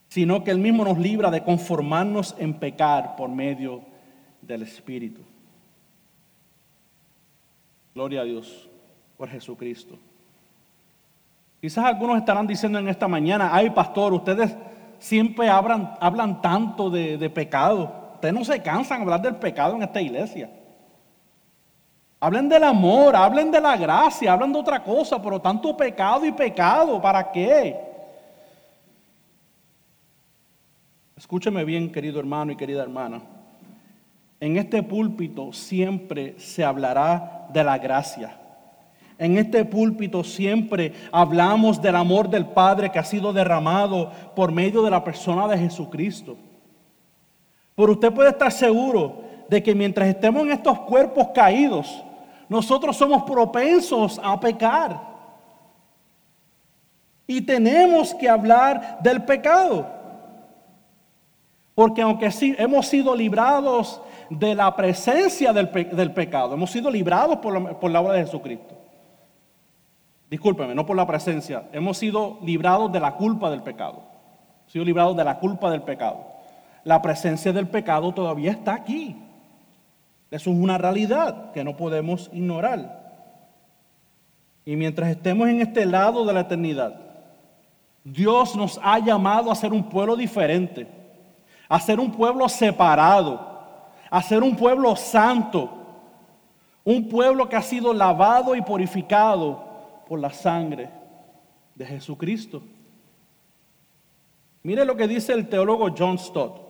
sino 0.09 0.43
que 0.43 0.51
Él 0.51 0.57
mismo 0.57 0.83
nos 0.83 0.97
libra 0.97 1.29
de 1.31 1.43
conformarnos 1.43 2.35
en 2.39 2.55
pecar 2.55 3.15
por 3.15 3.29
medio 3.29 3.81
del 4.41 4.63
Espíritu. 4.63 5.21
Gloria 7.93 8.21
a 8.21 8.23
Dios 8.23 8.67
por 9.17 9.29
Jesucristo. 9.29 9.97
Quizás 11.61 11.85
algunos 11.85 12.17
estarán 12.17 12.47
diciendo 12.47 12.79
en 12.79 12.87
esta 12.87 13.07
mañana, 13.07 13.49
ay 13.53 13.69
pastor, 13.69 14.13
ustedes 14.13 14.55
siempre 14.97 15.49
hablan, 15.49 15.93
hablan 15.99 16.41
tanto 16.41 16.89
de, 16.89 17.29
pecado. 17.29 18.13
Ustedes 18.15 18.33
no 18.33 18.43
se 18.43 18.61
cansan 18.61 18.99
de 18.99 19.03
hablar 19.03 19.21
del 19.21 19.35
pecado 19.35 19.75
en 19.75 19.83
esta 19.83 20.01
iglesia. 20.01 20.49
Hablen 22.21 22.49
del 22.49 22.63
amor, 22.63 23.15
hablen 23.15 23.51
de 23.51 23.61
la 23.61 23.77
gracia, 23.77 24.33
hablen 24.33 24.51
de 24.51 24.59
otra 24.59 24.83
cosa, 24.83 25.21
pero 25.21 25.39
tanto 25.39 25.75
pecado 25.75 26.25
y 26.25 26.31
pecado, 26.31 27.01
¿para 27.01 27.31
qué? 27.31 27.88
Escúcheme 31.19 31.65
bien, 31.65 31.91
querido 31.91 32.17
hermano 32.17 32.53
y 32.53 32.55
querida 32.55 32.81
hermana. 32.81 33.21
En 34.39 34.55
este 34.55 34.81
púlpito 34.81 35.51
siempre 35.51 36.39
se 36.39 36.63
hablará 36.63 37.49
de 37.51 37.61
la 37.61 37.77
gracia. 37.77 38.37
En 39.17 39.37
este 39.37 39.65
púlpito 39.65 40.23
siempre 40.23 40.93
hablamos 41.11 41.81
del 41.81 41.97
amor 41.97 42.29
del 42.29 42.45
Padre 42.45 42.89
que 42.89 42.99
ha 42.99 43.03
sido 43.03 43.33
derramado 43.33 44.09
por 44.33 44.53
medio 44.53 44.81
de 44.81 44.91
la 44.91 45.03
persona 45.03 45.45
de 45.49 45.57
Jesucristo. 45.57 46.37
Pero 47.75 47.91
usted 47.91 48.13
puede 48.13 48.29
estar 48.29 48.53
seguro 48.53 49.21
de 49.49 49.61
que 49.61 49.75
mientras 49.75 50.07
estemos 50.07 50.43
en 50.43 50.53
estos 50.53 50.79
cuerpos 50.79 51.31
caídos, 51.35 52.01
nosotros 52.47 52.95
somos 52.95 53.23
propensos 53.23 54.21
a 54.23 54.39
pecar. 54.39 55.01
Y 57.27 57.41
tenemos 57.41 58.13
que 58.13 58.29
hablar 58.29 58.99
del 59.03 59.21
pecado. 59.25 59.98
Porque 61.79 62.01
aunque 62.01 62.29
sí, 62.29 62.53
hemos 62.57 62.87
sido 62.87 63.15
librados 63.15 64.01
de 64.29 64.53
la 64.53 64.75
presencia 64.75 65.53
del, 65.53 65.69
pecado, 65.69 66.53
hemos 66.53 66.71
sido 66.71 66.91
librados 66.91 67.37
por 67.37 67.89
la 67.89 68.01
obra 68.01 68.15
de 68.15 68.25
Jesucristo. 68.25 68.75
Discúlpeme, 70.29 70.75
no 70.75 70.85
por 70.85 70.97
la 70.97 71.07
presencia. 71.07 71.69
Hemos 71.71 71.97
sido 71.97 72.37
librados 72.41 72.91
de 72.91 72.99
la 72.99 73.15
culpa 73.15 73.49
del 73.49 73.63
pecado. 73.63 74.03
Hemos 74.59 74.73
sido 74.73 74.83
librados 74.83 75.15
de 75.15 75.23
la 75.23 75.39
culpa 75.39 75.71
del 75.71 75.83
pecado. 75.83 76.17
La 76.83 77.01
presencia 77.01 77.53
del 77.53 77.69
pecado 77.69 78.13
todavía 78.13 78.51
está 78.51 78.73
aquí. 78.73 79.15
Eso 80.31 80.49
es 80.49 80.57
una 80.57 80.77
realidad 80.77 81.53
que 81.53 81.63
no 81.63 81.77
podemos 81.77 82.29
ignorar. 82.33 83.23
Y 84.65 84.75
mientras 84.75 85.11
estemos 85.11 85.47
en 85.47 85.61
este 85.61 85.85
lado 85.85 86.25
de 86.25 86.33
la 86.33 86.41
eternidad, 86.41 86.99
Dios 88.03 88.57
nos 88.57 88.81
ha 88.83 88.99
llamado 88.99 89.49
a 89.49 89.55
ser 89.55 89.71
un 89.71 89.83
pueblo 89.83 90.17
diferente, 90.17 90.98
a 91.69 91.79
ser 91.79 91.99
un 91.99 92.11
pueblo 92.11 92.49
separado, 92.49 93.39
a 94.09 94.21
ser 94.23 94.41
un 94.41 94.55
pueblo 94.55 94.95
santo, 94.95 95.69
un 96.83 97.07
pueblo 97.07 97.47
que 97.47 97.55
ha 97.55 97.61
sido 97.61 97.93
lavado 97.93 98.55
y 98.55 98.61
purificado 98.61 99.63
por 100.07 100.19
la 100.19 100.31
sangre 100.31 100.89
de 101.75 101.85
Jesucristo. 101.85 102.63
Mire 104.63 104.83
lo 104.83 104.97
que 104.97 105.07
dice 105.07 105.31
el 105.33 105.47
teólogo 105.47 105.93
John 105.95 106.17
Stott. 106.17 106.67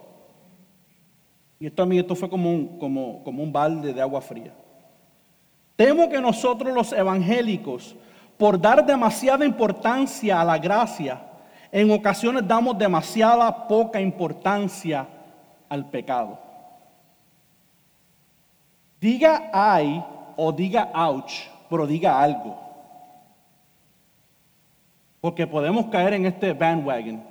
Y 1.60 1.68
esto 1.68 1.84
a 1.84 1.86
mí 1.86 1.98
esto 1.98 2.16
fue 2.16 2.30
como 2.30 2.52
un, 2.52 2.78
como, 2.78 3.24
como 3.24 3.42
un 3.42 3.52
balde 3.52 3.94
de 3.94 4.02
agua 4.02 4.22
fría. 4.22 4.54
Temo 5.76 6.10
que 6.10 6.20
nosotros 6.20 6.74
los 6.74 6.92
evangélicos, 6.92 7.96
por 8.38 8.60
dar 8.60 8.86
demasiada 8.86 9.46
importancia 9.46 10.40
a 10.40 10.44
la 10.44 10.58
gracia, 10.58 11.29
en 11.72 11.92
ocasiones 11.92 12.48
damos 12.48 12.78
demasiada 12.78 13.68
poca 13.68 14.02
importancia 14.02 15.08
al 15.68 15.86
pecado. 15.90 16.40
Diga 19.00 19.50
ay 19.54 20.04
o 20.36 20.52
diga 20.52 20.90
ouch, 20.94 21.48
pero 21.70 21.86
diga 21.86 22.22
algo. 22.22 22.58
Porque 25.22 25.46
podemos 25.46 25.88
caer 25.88 26.14
en 26.14 26.26
este 26.26 26.54
bandwagon, 26.54 27.24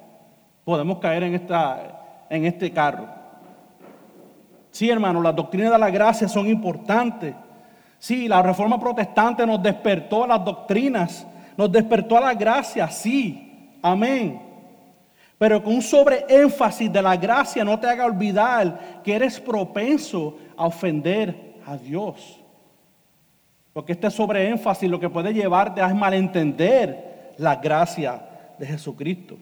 podemos 0.65 0.99
caer 0.99 1.25
en, 1.25 1.35
esta, 1.35 2.27
en 2.31 2.45
este 2.45 2.71
carro. 2.71 3.07
Sí, 4.71 4.89
hermano, 4.89 5.21
las 5.21 5.35
doctrinas 5.35 5.73
de 5.73 5.79
la 5.79 5.91
gracia 5.91 6.29
son 6.29 6.47
importantes. 6.47 7.35
Sí, 7.99 8.29
la 8.29 8.43
reforma 8.43 8.79
protestante 8.79 9.45
nos 9.47 9.63
despertó 9.63 10.25
a 10.25 10.29
las 10.29 10.45
doctrinas, 10.45 11.27
nos 11.57 11.73
despertó 11.73 12.17
a 12.19 12.21
la 12.21 12.35
gracia, 12.35 12.89
sí, 12.89 13.48
amén. 13.83 14.49
Pero 15.39 15.63
con 15.63 15.75
un 15.75 15.83
sobreénfasis 15.83 16.93
de 16.93 17.01
la 17.01 17.17
gracia 17.17 17.65
no 17.65 17.79
te 17.79 17.87
haga 17.87 18.05
olvidar 18.05 19.01
que 19.05 19.15
eres 19.15 19.39
propenso 19.39 20.37
a 20.57 20.67
ofender 20.67 21.55
a 21.65 21.77
Dios. 21.77 22.41
Porque 23.73 23.93
este 23.93 24.11
sobreénfasis 24.11 24.91
lo 24.91 24.99
que 24.99 25.09
puede 25.09 25.33
llevarte 25.33 25.81
es 25.81 25.95
malentender 25.95 27.35
la 27.39 27.57
gracia 27.57 28.21
de 28.59 28.67
Jesucristo. 28.67 29.37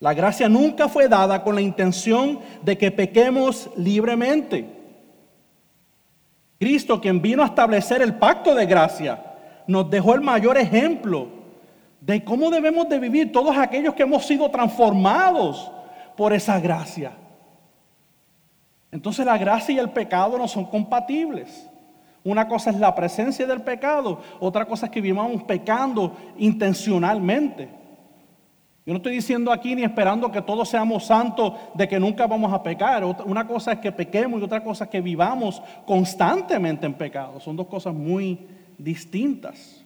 La 0.00 0.14
gracia 0.14 0.48
nunca 0.48 0.88
fue 0.88 1.08
dada 1.08 1.42
con 1.42 1.54
la 1.54 1.60
intención 1.60 2.40
de 2.62 2.78
que 2.78 2.90
pequemos 2.90 3.68
libremente. 3.76 4.66
Cristo, 6.58 7.00
quien 7.00 7.20
vino 7.20 7.42
a 7.42 7.46
establecer 7.46 8.00
el 8.00 8.14
pacto 8.14 8.54
de 8.54 8.64
gracia, 8.64 9.22
nos 9.66 9.90
dejó 9.90 10.14
el 10.14 10.22
mayor 10.22 10.56
ejemplo 10.56 11.28
de 12.04 12.22
cómo 12.22 12.50
debemos 12.50 12.86
de 12.88 12.98
vivir 12.98 13.32
todos 13.32 13.56
aquellos 13.56 13.94
que 13.94 14.02
hemos 14.02 14.26
sido 14.26 14.50
transformados 14.50 15.70
por 16.16 16.34
esa 16.34 16.60
gracia. 16.60 17.12
Entonces 18.92 19.24
la 19.24 19.38
gracia 19.38 19.74
y 19.74 19.78
el 19.78 19.88
pecado 19.88 20.36
no 20.36 20.46
son 20.46 20.66
compatibles. 20.66 21.68
Una 22.22 22.46
cosa 22.46 22.70
es 22.70 22.76
la 22.76 22.94
presencia 22.94 23.46
del 23.46 23.62
pecado, 23.62 24.20
otra 24.38 24.66
cosa 24.66 24.86
es 24.86 24.92
que 24.92 25.00
vivamos 25.00 25.44
pecando 25.44 26.14
intencionalmente. 26.36 27.70
Yo 28.86 28.92
no 28.92 28.98
estoy 28.98 29.14
diciendo 29.14 29.50
aquí 29.50 29.74
ni 29.74 29.82
esperando 29.82 30.30
que 30.30 30.42
todos 30.42 30.68
seamos 30.68 31.06
santos 31.06 31.54
de 31.72 31.88
que 31.88 31.98
nunca 31.98 32.26
vamos 32.26 32.52
a 32.52 32.62
pecar. 32.62 33.02
Una 33.24 33.46
cosa 33.46 33.72
es 33.72 33.78
que 33.78 33.90
pequemos 33.90 34.42
y 34.42 34.44
otra 34.44 34.62
cosa 34.62 34.84
es 34.84 34.90
que 34.90 35.00
vivamos 35.00 35.62
constantemente 35.86 36.84
en 36.84 36.92
pecado. 36.92 37.40
Son 37.40 37.56
dos 37.56 37.66
cosas 37.66 37.94
muy 37.94 38.46
distintas. 38.76 39.83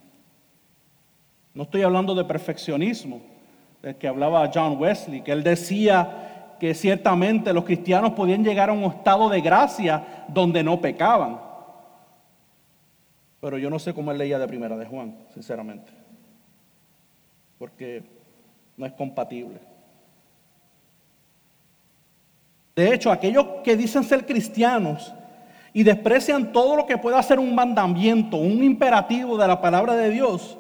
No 1.59 1.65
estoy 1.65 1.83
hablando 1.83 2.15
de 2.15 2.25
perfeccionismo, 2.25 3.21
del 3.83 3.97
que 3.97 4.07
hablaba 4.07 4.49
John 4.55 4.81
Wesley, 4.81 5.23
que 5.23 5.33
él 5.33 5.43
decía 5.43 6.55
que 6.61 6.73
ciertamente 6.73 7.53
los 7.53 7.65
cristianos 7.65 8.12
podían 8.12 8.45
llegar 8.45 8.71
a 8.71 8.73
un 8.73 8.85
estado 8.85 9.29
de 9.29 9.41
gracia 9.41 10.25
donde 10.29 10.62
no 10.62 10.81
pecaban. 10.81 11.41
Pero 13.41 13.59
yo 13.59 13.71
no 13.71 13.81
sé 13.81 13.93
cómo 13.93 14.12
él 14.12 14.19
leía 14.19 14.38
de 14.38 14.47
primera 14.47 14.77
de 14.77 14.87
Juan, 14.87 15.17
sinceramente. 15.35 15.91
Porque 17.59 18.05
no 18.77 18.87
es 18.87 18.93
compatible. 18.93 19.59
De 22.77 22.95
hecho, 22.95 23.11
aquellos 23.11 23.45
que 23.65 23.77
dicen 23.77 24.05
ser 24.05 24.25
cristianos 24.25 25.12
y 25.73 25.83
desprecian 25.83 26.53
todo 26.53 26.77
lo 26.77 26.87
que 26.87 26.99
pueda 26.99 27.21
ser 27.21 27.41
un 27.41 27.53
mandamiento, 27.53 28.37
un 28.37 28.62
imperativo 28.62 29.37
de 29.37 29.49
la 29.49 29.61
palabra 29.61 29.97
de 29.97 30.11
Dios, 30.11 30.57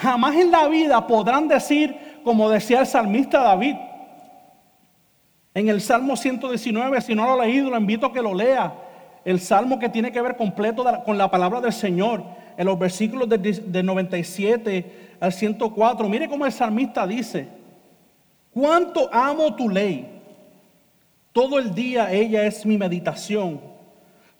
jamás 0.00 0.36
en 0.36 0.50
la 0.50 0.66
vida 0.68 1.06
podrán 1.06 1.48
decir, 1.48 1.96
como 2.24 2.50
decía 2.50 2.80
el 2.80 2.86
salmista 2.86 3.40
David, 3.40 3.76
en 5.52 5.68
el 5.68 5.80
Salmo 5.80 6.16
119, 6.16 7.00
si 7.00 7.14
no 7.14 7.24
lo 7.24 7.32
ha 7.32 7.44
leído, 7.44 7.70
lo 7.70 7.76
invito 7.76 8.06
a 8.06 8.12
que 8.12 8.22
lo 8.22 8.34
lea. 8.34 8.72
El 9.24 9.40
salmo 9.40 9.78
que 9.78 9.88
tiene 9.88 10.12
que 10.12 10.22
ver 10.22 10.36
completo 10.36 10.84
con 11.04 11.18
la 11.18 11.30
palabra 11.30 11.60
del 11.60 11.72
Señor. 11.72 12.22
En 12.56 12.66
los 12.66 12.78
versículos 12.78 13.28
de, 13.28 13.82
97 13.82 15.16
al 15.20 15.32
104. 15.32 16.08
Mire 16.08 16.28
cómo 16.28 16.46
el 16.46 16.52
salmista 16.52 17.06
dice, 17.06 17.48
cuánto 18.52 19.12
amo 19.12 19.54
tu 19.56 19.68
ley. 19.68 20.06
Todo 21.32 21.58
el 21.58 21.74
día 21.74 22.12
ella 22.12 22.44
es 22.44 22.64
mi 22.64 22.78
meditación. 22.78 23.60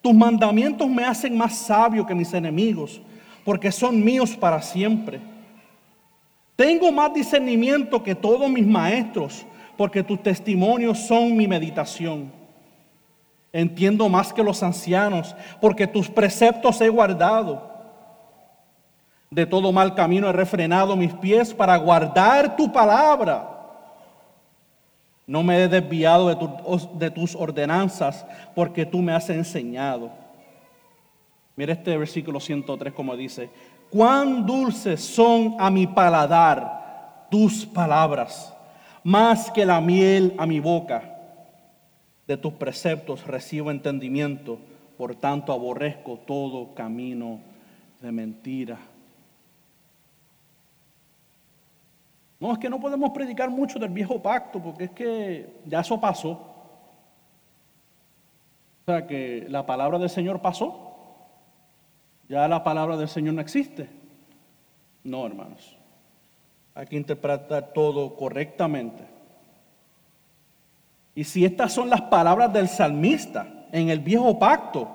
Tus 0.00 0.14
mandamientos 0.14 0.88
me 0.88 1.04
hacen 1.04 1.36
más 1.36 1.58
sabio 1.58 2.06
que 2.06 2.14
mis 2.14 2.32
enemigos, 2.32 3.00
porque 3.44 3.70
son 3.70 4.02
míos 4.02 4.36
para 4.36 4.62
siempre. 4.62 5.20
Tengo 6.60 6.92
más 6.92 7.14
discernimiento 7.14 8.02
que 8.02 8.14
todos 8.14 8.50
mis 8.50 8.66
maestros 8.66 9.46
porque 9.78 10.02
tus 10.02 10.22
testimonios 10.22 10.98
son 10.98 11.34
mi 11.34 11.48
meditación. 11.48 12.30
Entiendo 13.50 14.06
más 14.10 14.30
que 14.30 14.42
los 14.42 14.62
ancianos, 14.62 15.34
porque 15.58 15.86
tus 15.86 16.10
preceptos 16.10 16.78
he 16.82 16.90
guardado. 16.90 17.66
De 19.30 19.46
todo 19.46 19.72
mal 19.72 19.94
camino 19.94 20.28
he 20.28 20.32
refrenado 20.34 20.94
mis 20.96 21.14
pies 21.14 21.54
para 21.54 21.78
guardar 21.78 22.54
tu 22.56 22.70
palabra. 22.70 23.48
No 25.26 25.42
me 25.42 25.62
he 25.62 25.66
desviado 25.66 26.28
de, 26.28 26.88
de 26.98 27.10
tus 27.10 27.34
ordenanzas, 27.34 28.26
porque 28.54 28.84
tú 28.84 28.98
me 28.98 29.14
has 29.14 29.30
enseñado. 29.30 30.10
Mira 31.56 31.72
este 31.72 31.96
versículo 31.96 32.38
103 32.38 32.92
como 32.92 33.16
dice, 33.16 33.48
cuán 33.90 34.46
dulces 34.46 35.00
son 35.00 35.56
a 35.58 35.70
mi 35.70 35.86
paladar 35.86 37.26
tus 37.30 37.66
palabras 37.66 38.54
más 39.02 39.50
que 39.50 39.64
la 39.64 39.80
miel 39.80 40.34
a 40.38 40.46
mi 40.46 40.60
boca. 40.60 41.16
De 42.26 42.36
tus 42.36 42.52
preceptos 42.52 43.26
recibo 43.26 43.70
entendimiento, 43.70 44.58
por 44.96 45.16
tanto 45.16 45.52
aborrezco 45.52 46.18
todo 46.18 46.74
camino 46.74 47.40
de 48.00 48.12
mentira. 48.12 48.78
No, 52.38 52.52
es 52.52 52.58
que 52.58 52.70
no 52.70 52.80
podemos 52.80 53.10
predicar 53.10 53.50
mucho 53.50 53.78
del 53.78 53.90
viejo 53.90 54.22
pacto, 54.22 54.62
porque 54.62 54.84
es 54.84 54.90
que 54.92 55.60
ya 55.66 55.80
eso 55.80 56.00
pasó. 56.00 56.30
O 56.30 56.46
sea, 58.86 59.06
que 59.06 59.46
la 59.48 59.66
palabra 59.66 59.98
del 59.98 60.08
Señor 60.08 60.40
pasó. 60.40 60.89
Ya 62.30 62.46
la 62.46 62.62
palabra 62.62 62.96
del 62.96 63.08
Señor 63.08 63.34
no 63.34 63.40
existe. 63.40 63.90
No, 65.02 65.26
hermanos. 65.26 65.76
Hay 66.76 66.86
que 66.86 66.94
interpretar 66.94 67.72
todo 67.74 68.14
correctamente. 68.14 69.02
Y 71.12 71.24
si 71.24 71.44
estas 71.44 71.72
son 71.72 71.90
las 71.90 72.02
palabras 72.02 72.52
del 72.52 72.68
salmista 72.68 73.66
en 73.72 73.90
el 73.90 73.98
viejo 73.98 74.38
pacto, 74.38 74.88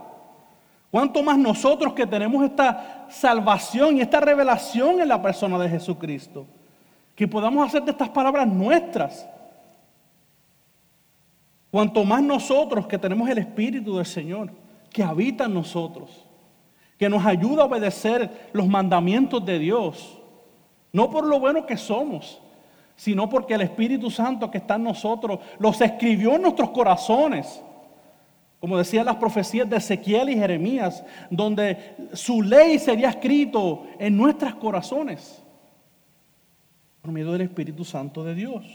¿cuánto 0.89 1.21
más 1.23 1.37
nosotros 1.37 1.91
que 1.91 2.07
tenemos 2.07 2.41
esta 2.45 3.05
salvación 3.09 3.97
y 3.97 4.01
esta 4.01 4.21
revelación 4.21 5.01
en 5.01 5.09
la 5.09 5.21
persona 5.21 5.59
de 5.59 5.67
Jesucristo? 5.67 6.47
Que 7.15 7.27
podamos 7.27 7.67
hacer 7.67 7.83
de 7.83 7.91
estas 7.91 8.07
palabras 8.07 8.47
nuestras. 8.47 9.27
Cuanto 11.69 12.05
más 12.05 12.23
nosotros 12.23 12.87
que 12.87 12.97
tenemos 12.97 13.27
el 13.27 13.39
Espíritu 13.39 13.97
del 13.97 14.05
Señor, 14.05 14.51
que 14.89 15.03
habita 15.03 15.43
en 15.43 15.53
nosotros, 15.53 16.24
que 16.97 17.09
nos 17.09 17.25
ayuda 17.25 17.63
a 17.63 17.65
obedecer 17.65 18.49
los 18.53 18.67
mandamientos 18.67 19.45
de 19.45 19.59
Dios, 19.59 20.17
no 20.93 21.09
por 21.09 21.25
lo 21.25 21.39
bueno 21.39 21.65
que 21.65 21.77
somos, 21.77 22.41
sino 22.95 23.29
porque 23.29 23.53
el 23.53 23.61
Espíritu 23.61 24.09
Santo 24.09 24.49
que 24.49 24.59
está 24.59 24.75
en 24.75 24.83
nosotros 24.83 25.39
los 25.59 25.79
escribió 25.81 26.35
en 26.35 26.43
nuestros 26.43 26.69
corazones. 26.69 27.61
Como 28.59 28.77
decían 28.77 29.05
las 29.05 29.17
profecías 29.17 29.69
de 29.69 29.77
Ezequiel 29.77 30.29
y 30.29 30.35
Jeremías, 30.35 31.03
donde 31.29 31.95
su 32.13 32.41
ley 32.41 32.79
sería 32.79 33.09
escrito 33.09 33.85
en 33.99 34.15
nuestros 34.17 34.55
corazones 34.55 35.43
por 37.05 37.11
medio 37.11 37.33
del 37.33 37.41
Espíritu 37.41 37.85
Santo 37.85 38.23
de 38.23 38.33
Dios. 38.33 38.65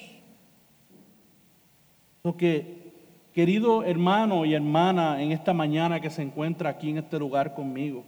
Lo 2.23 2.37
que, 2.37 2.80
querido 3.33 3.85
hermano 3.85 4.45
y 4.45 4.55
hermana, 4.55 5.23
en 5.23 5.33
esta 5.33 5.53
mañana 5.53 6.01
que 6.01 6.11
se 6.11 6.23
encuentra 6.23 6.71
aquí 6.71 6.91
en 6.91 6.99
este 6.99 7.19
lugar 7.19 7.55
conmigo, 7.55 8.05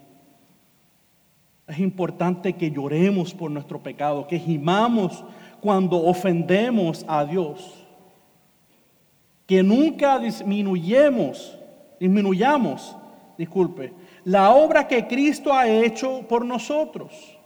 es 1.67 1.79
importante 1.79 2.55
que 2.55 2.71
lloremos 2.71 3.33
por 3.33 3.51
nuestro 3.51 3.83
pecado, 3.83 4.27
que 4.27 4.39
gimamos 4.39 5.25
cuando 5.61 5.97
ofendemos 6.05 7.05
a 7.09 7.25
Dios. 7.25 7.87
Que 9.47 9.63
nunca 9.63 10.19
disminuyemos, 10.19 11.59
disminuyamos, 12.01 12.97
disculpe, 13.39 13.93
la 14.25 14.51
obra 14.51 14.87
que 14.87 15.07
Cristo 15.07 15.53
ha 15.53 15.69
hecho 15.69 16.27
por 16.29 16.45
nosotros. 16.45 17.39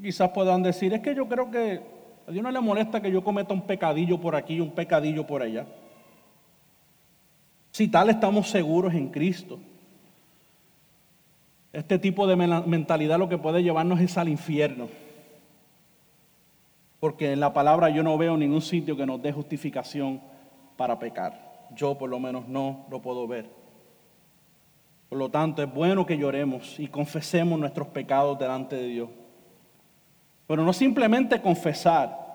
Quizás 0.00 0.30
puedan 0.30 0.62
decir, 0.62 0.92
es 0.92 1.00
que 1.00 1.14
yo 1.14 1.26
creo 1.28 1.50
que 1.50 1.97
a 2.28 2.30
Dios 2.30 2.42
no 2.42 2.50
le 2.50 2.60
molesta 2.60 3.00
que 3.00 3.10
yo 3.10 3.24
cometa 3.24 3.54
un 3.54 3.62
pecadillo 3.62 4.20
por 4.20 4.36
aquí, 4.36 4.60
un 4.60 4.72
pecadillo 4.72 5.26
por 5.26 5.40
allá. 5.40 5.66
Si 7.70 7.88
tal 7.88 8.10
estamos 8.10 8.50
seguros 8.50 8.92
en 8.92 9.08
Cristo. 9.08 9.58
Este 11.72 11.98
tipo 11.98 12.26
de 12.26 12.36
mentalidad 12.36 13.18
lo 13.18 13.30
que 13.30 13.38
puede 13.38 13.62
llevarnos 13.62 13.98
es 14.00 14.18
al 14.18 14.28
infierno. 14.28 14.88
Porque 17.00 17.32
en 17.32 17.40
la 17.40 17.54
palabra 17.54 17.88
yo 17.88 18.02
no 18.02 18.18
veo 18.18 18.36
ningún 18.36 18.60
sitio 18.60 18.94
que 18.94 19.06
nos 19.06 19.22
dé 19.22 19.32
justificación 19.32 20.20
para 20.76 20.98
pecar. 20.98 21.66
Yo 21.74 21.96
por 21.96 22.10
lo 22.10 22.20
menos 22.20 22.46
no 22.46 22.84
lo 22.90 23.00
puedo 23.00 23.26
ver. 23.26 23.48
Por 25.08 25.16
lo 25.16 25.30
tanto, 25.30 25.62
es 25.62 25.72
bueno 25.72 26.04
que 26.04 26.18
lloremos 26.18 26.78
y 26.78 26.88
confesemos 26.88 27.58
nuestros 27.58 27.88
pecados 27.88 28.38
delante 28.38 28.76
de 28.76 28.88
Dios. 28.88 29.08
Pero 30.48 30.64
no 30.64 30.72
simplemente 30.72 31.40
confesar. 31.40 32.26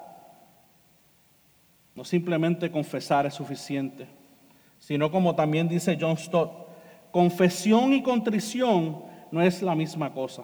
No 1.96 2.06
simplemente 2.06 2.72
confesar 2.72 3.26
es 3.26 3.34
suficiente. 3.34 4.08
Sino 4.80 5.12
como 5.12 5.36
también 5.36 5.68
dice 5.68 5.98
John 6.00 6.18
Stott, 6.18 6.52
confesión 7.12 7.92
y 7.94 8.04
contrición 8.04 9.04
no 9.32 9.42
es 9.42 9.62
la 9.64 9.74
misma 9.76 10.14
cosa. 10.14 10.44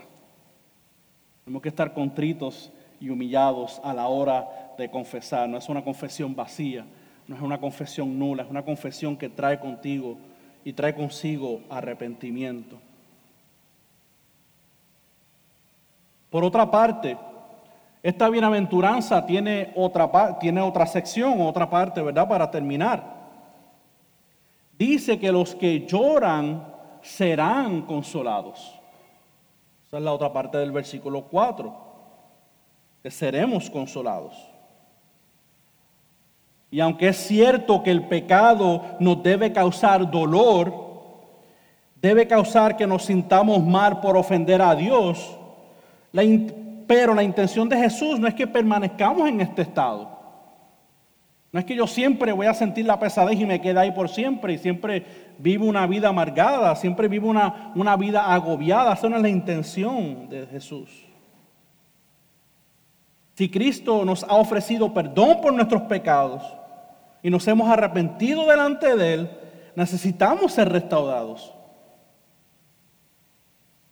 Tenemos 1.46 1.62
que 1.62 1.70
estar 1.70 1.94
contritos 1.94 2.72
y 3.00 3.10
humillados 3.10 3.80
a 3.84 3.94
la 3.94 4.08
hora 4.08 4.48
de 4.78 4.90
confesar. 4.90 5.48
No 5.48 5.58
es 5.58 5.70
una 5.70 5.84
confesión 5.84 6.36
vacía, 6.36 6.86
no 7.28 7.36
es 7.36 7.42
una 7.42 7.60
confesión 7.60 8.18
nula, 8.18 8.44
es 8.44 8.50
una 8.50 8.66
confesión 8.66 9.16
que 9.16 9.30
trae 9.30 9.60
contigo 9.60 10.18
y 10.66 10.74
trae 10.74 10.96
consigo 10.96 11.62
arrepentimiento. 11.70 12.80
Por 16.30 16.44
otra 16.44 16.70
parte, 16.70 17.18
Esta 18.02 18.30
bienaventuranza 18.30 19.26
tiene 19.26 19.74
otra, 19.76 20.40
tiene 20.40 20.62
otra 20.62 20.86
sección, 20.86 21.42
otra 21.42 21.70
parte, 21.70 22.02
¿verdad? 22.02 22.28
Para 22.28 22.50
terminar. 22.50 23.20
Dice 24.78 25.20
que 25.20 25.32
los 25.32 25.56
que 25.56 25.86
lloran 25.86 26.66
serán 27.02 27.82
consolados. 27.82 28.80
Esa 29.88 29.98
es 29.98 30.04
la 30.04 30.14
otra 30.14 30.32
parte 30.32 30.58
del 30.58 30.72
versículo 30.72 31.24
4, 31.24 31.76
que 33.04 33.12
seremos 33.12 33.70
consolados. 33.70 34.50
Y 36.72 36.80
aunque 36.80 37.10
es 37.10 37.18
cierto 37.18 37.84
que 37.84 37.92
el 37.92 38.08
pecado 38.08 38.84
nos 39.00 39.22
debe 39.24 39.52
causar 39.52 40.10
dolor, 40.10 40.72
debe 41.96 42.28
causar 42.28 42.78
que 42.78 42.88
nos 42.88 43.04
sintamos 43.06 43.64
mal 43.66 44.00
por 44.00 44.16
ofender 44.16 44.62
a 44.62 44.76
Dios, 44.76 45.36
pero 46.90 47.14
la 47.14 47.22
intención 47.22 47.70
de 47.70 47.78
Jesús 47.78 48.20
no 48.20 48.28
es 48.28 48.34
que 48.34 48.48
permanezcamos 48.48 49.30
en 49.30 49.42
este 49.42 49.62
estado. 49.62 50.10
No 51.52 51.60
es 51.60 51.66
que 51.68 51.76
yo 51.76 51.86
siempre 51.86 52.32
voy 52.32 52.48
a 52.48 52.54
sentir 52.56 52.84
la 52.88 53.00
pesadez 53.00 53.40
y 53.40 53.46
me 53.46 53.62
quede 53.62 53.80
ahí 53.80 53.92
por 53.92 54.10
siempre 54.10 54.54
y 54.54 54.58
siempre 54.58 55.06
vivo 55.38 55.68
una 55.68 55.86
vida 55.86 56.10
amargada, 56.10 56.76
siempre 56.76 57.08
vivo 57.08 57.30
una, 57.30 57.72
una 57.76 57.96
vida 57.96 58.34
agobiada. 58.34 58.94
Esa 58.94 59.08
no 59.08 59.18
es 59.18 59.22
la 59.22 59.30
intención 59.30 60.30
de 60.30 60.48
Jesús. 60.48 61.06
Si 63.36 63.50
Cristo 63.50 64.04
nos 64.04 64.24
ha 64.24 64.34
ofrecido 64.34 64.92
perdón 64.92 65.42
por 65.42 65.54
nuestros 65.54 65.84
pecados 65.84 66.42
y 67.22 67.30
nos 67.30 67.48
hemos 67.48 67.70
arrepentido 67.70 68.48
delante 68.48 68.96
de 68.96 69.14
Él, 69.14 69.30
necesitamos 69.76 70.54
ser 70.54 70.70
restaurados. 70.70 71.54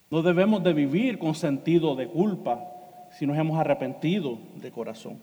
No 0.10 0.24
debemos 0.24 0.64
de 0.64 0.74
vivir 0.74 1.20
con 1.20 1.36
sentido 1.36 1.96
de 1.96 2.08
culpa 2.08 2.74
si 3.18 3.26
nos 3.26 3.38
hemos 3.38 3.60
arrepentido 3.60 4.38
de 4.56 4.72
corazón. 4.72 5.20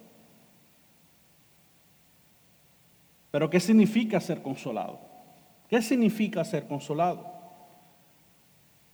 Pero 3.31 3.49
¿qué 3.49 3.61
significa 3.61 4.21
ser 4.21 4.43
consolado? 4.43 4.99
¿Qué 5.69 5.81
significa 5.81 6.45
ser 6.45 6.67
consolado? 6.67 7.25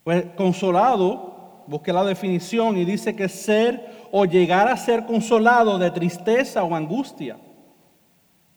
Pues 0.04 0.24
consolado, 0.36 1.64
busque 1.66 1.92
la 1.92 2.04
definición 2.04 2.76
y 2.76 2.84
dice 2.84 3.16
que 3.16 3.28
ser 3.28 4.08
o 4.12 4.24
llegar 4.26 4.68
a 4.68 4.76
ser 4.76 5.06
consolado 5.06 5.78
de 5.78 5.90
tristeza 5.90 6.62
o 6.62 6.74
angustia. 6.74 7.38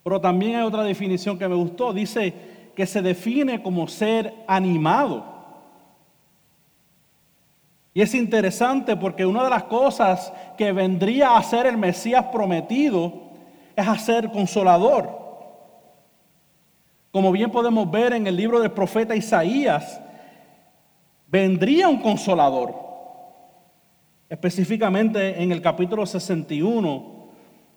Pero 0.04 0.20
también 0.20 0.58
hay 0.58 0.64
otra 0.64 0.84
definición 0.84 1.40
que 1.40 1.48
me 1.48 1.56
gustó. 1.56 1.94
Dice 1.94 2.34
que 2.76 2.86
se 2.86 3.02
define 3.02 3.64
como 3.64 3.88
ser 3.88 4.34
animado. 4.48 5.33
Y 7.94 8.02
es 8.02 8.16
interesante 8.16 8.96
porque 8.96 9.26
una 9.26 9.44
de 9.44 9.50
las 9.50 9.64
cosas 9.64 10.34
que 10.58 10.72
vendría 10.72 11.38
a 11.38 11.44
ser 11.44 11.68
el 11.68 11.78
Mesías 11.78 12.26
prometido 12.32 13.14
es 13.76 13.88
a 13.88 13.98
ser 13.98 14.32
consolador. 14.32 15.22
Como 17.12 17.32
bien 17.32 17.52
podemos 17.52 17.90
ver 17.92 18.14
en 18.14 18.26
el 18.26 18.36
libro 18.36 18.60
del 18.60 18.72
profeta 18.72 19.16
Isaías, 19.16 20.02
vendría 21.28 21.88
un 21.88 22.02
consolador. 22.02 22.74
Específicamente 24.28 25.44
en 25.44 25.52
el 25.52 25.62
capítulo 25.62 26.08
61, 26.08 27.14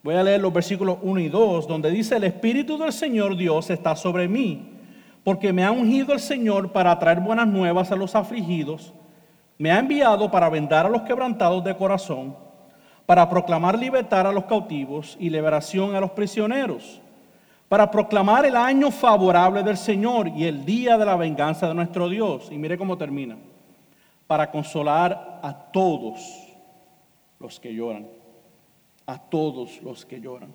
voy 0.02 0.14
a 0.14 0.22
leer 0.22 0.40
los 0.40 0.54
versículos 0.54 0.96
1 1.02 1.20
y 1.20 1.28
2, 1.28 1.68
donde 1.68 1.90
dice, 1.90 2.16
el 2.16 2.24
Espíritu 2.24 2.78
del 2.78 2.94
Señor 2.94 3.36
Dios 3.36 3.68
está 3.68 3.94
sobre 3.94 4.26
mí, 4.26 4.72
porque 5.22 5.52
me 5.52 5.64
ha 5.64 5.70
ungido 5.70 6.14
el 6.14 6.20
Señor 6.20 6.72
para 6.72 6.98
traer 6.98 7.20
buenas 7.20 7.46
nuevas 7.46 7.92
a 7.92 7.96
los 7.96 8.14
afligidos, 8.14 8.94
me 9.58 9.70
ha 9.70 9.78
enviado 9.78 10.30
para 10.30 10.48
vendar 10.48 10.86
a 10.86 10.90
los 10.90 11.02
quebrantados 11.02 11.64
de 11.64 11.76
corazón, 11.76 12.36
para 13.06 13.28
proclamar 13.28 13.78
libertad 13.78 14.26
a 14.26 14.32
los 14.32 14.44
cautivos 14.44 15.16
y 15.18 15.30
liberación 15.30 15.94
a 15.94 16.00
los 16.00 16.10
prisioneros 16.10 17.00
para 17.68 17.90
proclamar 17.90 18.46
el 18.46 18.56
año 18.56 18.90
favorable 18.90 19.62
del 19.62 19.76
Señor 19.76 20.28
y 20.28 20.44
el 20.44 20.64
día 20.64 20.96
de 20.96 21.04
la 21.04 21.16
venganza 21.16 21.66
de 21.66 21.74
nuestro 21.74 22.08
Dios. 22.08 22.48
Y 22.50 22.58
mire 22.58 22.78
cómo 22.78 22.96
termina. 22.96 23.36
Para 24.26 24.50
consolar 24.50 25.40
a 25.42 25.54
todos 25.72 26.46
los 27.40 27.58
que 27.58 27.74
lloran. 27.74 28.06
A 29.06 29.18
todos 29.18 29.82
los 29.82 30.04
que 30.04 30.20
lloran. 30.20 30.52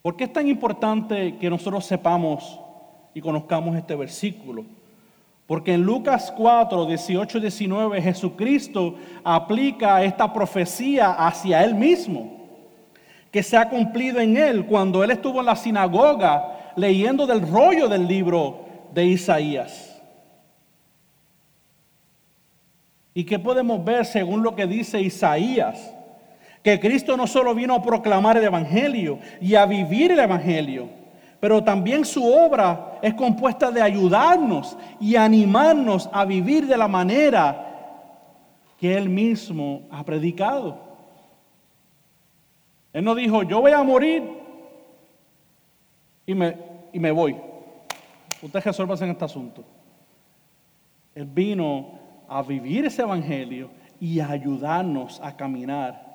¿Por 0.00 0.16
qué 0.16 0.24
es 0.24 0.32
tan 0.32 0.48
importante 0.48 1.36
que 1.36 1.50
nosotros 1.50 1.84
sepamos 1.84 2.58
y 3.14 3.20
conozcamos 3.20 3.76
este 3.76 3.94
versículo? 3.94 4.64
Porque 5.46 5.74
en 5.74 5.82
Lucas 5.82 6.32
4, 6.36 6.86
18 6.86 7.38
y 7.38 7.40
19 7.40 8.02
Jesucristo 8.02 8.94
aplica 9.24 10.02
esta 10.02 10.32
profecía 10.32 11.12
hacia 11.12 11.62
Él 11.64 11.74
mismo 11.74 12.42
que 13.32 13.42
se 13.42 13.56
ha 13.56 13.68
cumplido 13.68 14.20
en 14.20 14.36
él 14.36 14.66
cuando 14.66 15.02
él 15.02 15.10
estuvo 15.10 15.40
en 15.40 15.46
la 15.46 15.56
sinagoga 15.56 16.72
leyendo 16.76 17.26
del 17.26 17.40
rollo 17.50 17.88
del 17.88 18.06
libro 18.06 18.66
de 18.92 19.06
Isaías. 19.06 20.00
¿Y 23.14 23.24
qué 23.24 23.38
podemos 23.38 23.82
ver 23.82 24.04
según 24.04 24.42
lo 24.42 24.54
que 24.54 24.66
dice 24.66 25.00
Isaías? 25.00 25.94
Que 26.62 26.78
Cristo 26.78 27.16
no 27.16 27.26
solo 27.26 27.54
vino 27.54 27.74
a 27.74 27.82
proclamar 27.82 28.36
el 28.36 28.44
Evangelio 28.44 29.18
y 29.40 29.54
a 29.54 29.64
vivir 29.64 30.12
el 30.12 30.20
Evangelio, 30.20 30.88
pero 31.42 31.64
también 31.64 32.04
su 32.04 32.24
obra 32.24 33.00
es 33.02 33.14
compuesta 33.14 33.72
de 33.72 33.82
ayudarnos 33.82 34.78
y 35.00 35.16
animarnos 35.16 36.08
a 36.12 36.24
vivir 36.24 36.68
de 36.68 36.76
la 36.76 36.86
manera 36.86 38.14
que 38.78 38.96
Él 38.96 39.08
mismo 39.08 39.88
ha 39.90 40.04
predicado. 40.04 40.78
Él 42.92 43.02
no 43.02 43.16
dijo, 43.16 43.42
yo 43.42 43.60
voy 43.60 43.72
a 43.72 43.82
morir 43.82 44.22
y 46.26 46.32
me, 46.32 46.56
y 46.92 47.00
me 47.00 47.10
voy. 47.10 47.36
Usted 48.40 48.62
resuelva 48.62 48.94
en 48.94 49.10
este 49.10 49.24
asunto. 49.24 49.64
Él 51.12 51.24
vino 51.24 51.98
a 52.28 52.40
vivir 52.42 52.84
ese 52.84 53.02
evangelio 53.02 53.68
y 53.98 54.20
a 54.20 54.30
ayudarnos 54.30 55.20
a 55.20 55.36
caminar 55.36 56.06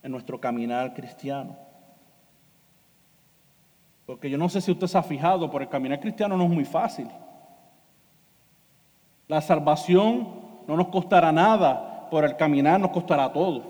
en 0.00 0.12
nuestro 0.12 0.40
caminar 0.40 0.94
cristiano. 0.94 1.63
Porque 4.14 4.30
yo 4.30 4.38
no 4.38 4.48
sé 4.48 4.60
si 4.60 4.70
usted 4.70 4.86
se 4.86 4.96
ha 4.96 5.02
fijado, 5.02 5.50
pero 5.50 5.64
el 5.64 5.68
caminar 5.68 5.98
cristiano 5.98 6.36
no 6.36 6.44
es 6.44 6.50
muy 6.50 6.64
fácil. 6.64 7.08
La 9.26 9.40
salvación 9.40 10.28
no 10.68 10.76
nos 10.76 10.86
costará 10.86 11.32
nada, 11.32 12.06
pero 12.12 12.24
el 12.24 12.36
caminar 12.36 12.78
nos 12.78 12.92
costará 12.92 13.32
todo. 13.32 13.64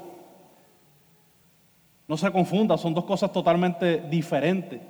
No 2.06 2.18
se 2.18 2.30
confunda, 2.30 2.76
son 2.76 2.92
dos 2.92 3.04
cosas 3.04 3.32
totalmente 3.32 3.96
diferentes. 4.00 4.82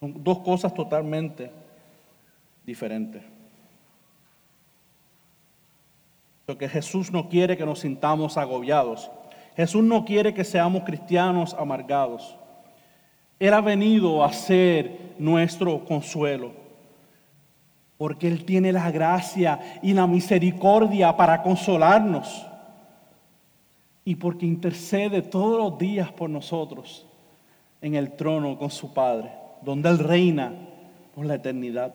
Son 0.00 0.24
dos 0.24 0.38
cosas 0.38 0.72
totalmente 0.72 1.52
diferentes. 2.64 3.22
Porque 6.46 6.70
Jesús 6.70 7.12
no 7.12 7.28
quiere 7.28 7.54
que 7.58 7.66
nos 7.66 7.80
sintamos 7.80 8.38
agobiados. 8.38 9.10
Jesús 9.56 9.84
no 9.84 10.06
quiere 10.06 10.32
que 10.32 10.42
seamos 10.42 10.84
cristianos 10.84 11.52
amargados. 11.52 12.38
Él 13.38 13.52
ha 13.52 13.60
venido 13.60 14.24
a 14.24 14.32
ser 14.32 15.14
nuestro 15.18 15.84
consuelo. 15.84 16.52
Porque 17.98 18.28
Él 18.28 18.44
tiene 18.44 18.72
la 18.72 18.90
gracia 18.90 19.78
y 19.82 19.94
la 19.94 20.06
misericordia 20.06 21.16
para 21.16 21.42
consolarnos 21.42 22.46
y 24.04 24.14
porque 24.14 24.46
intercede 24.46 25.20
todos 25.20 25.58
los 25.58 25.78
días 25.78 26.12
por 26.12 26.30
nosotros 26.30 27.06
en 27.82 27.94
el 27.94 28.12
trono 28.12 28.56
con 28.58 28.70
su 28.70 28.94
Padre, 28.94 29.32
donde 29.62 29.88
Él 29.88 29.98
reina 29.98 30.52
por 31.14 31.26
la 31.26 31.34
eternidad. 31.34 31.94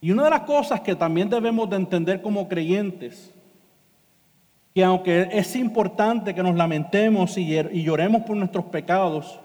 Y 0.00 0.10
una 0.10 0.24
de 0.24 0.30
las 0.30 0.42
cosas 0.42 0.80
que 0.80 0.96
también 0.96 1.28
debemos 1.28 1.68
de 1.68 1.76
entender 1.76 2.22
como 2.22 2.48
creyentes, 2.48 3.34
que 4.74 4.84
aunque 4.84 5.28
es 5.32 5.56
importante 5.56 6.34
que 6.34 6.42
nos 6.42 6.54
lamentemos 6.54 7.36
y 7.36 7.82
lloremos 7.82 8.22
por 8.22 8.36
nuestros 8.36 8.66
pecados, 8.66 9.40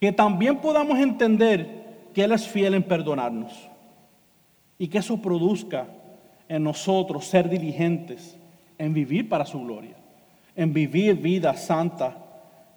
que 0.00 0.12
también 0.12 0.58
podamos 0.58 0.98
entender 0.98 2.10
que 2.14 2.24
Él 2.24 2.32
es 2.32 2.48
fiel 2.48 2.74
en 2.74 2.82
perdonarnos 2.82 3.52
y 4.78 4.88
que 4.88 4.98
eso 4.98 5.20
produzca 5.20 5.86
en 6.48 6.62
nosotros 6.62 7.26
ser 7.26 7.48
diligentes 7.48 8.36
en 8.78 8.92
vivir 8.92 9.28
para 9.28 9.44
su 9.44 9.60
gloria, 9.60 9.96
en 10.54 10.72
vivir 10.72 11.16
vida 11.16 11.54
santa 11.54 12.16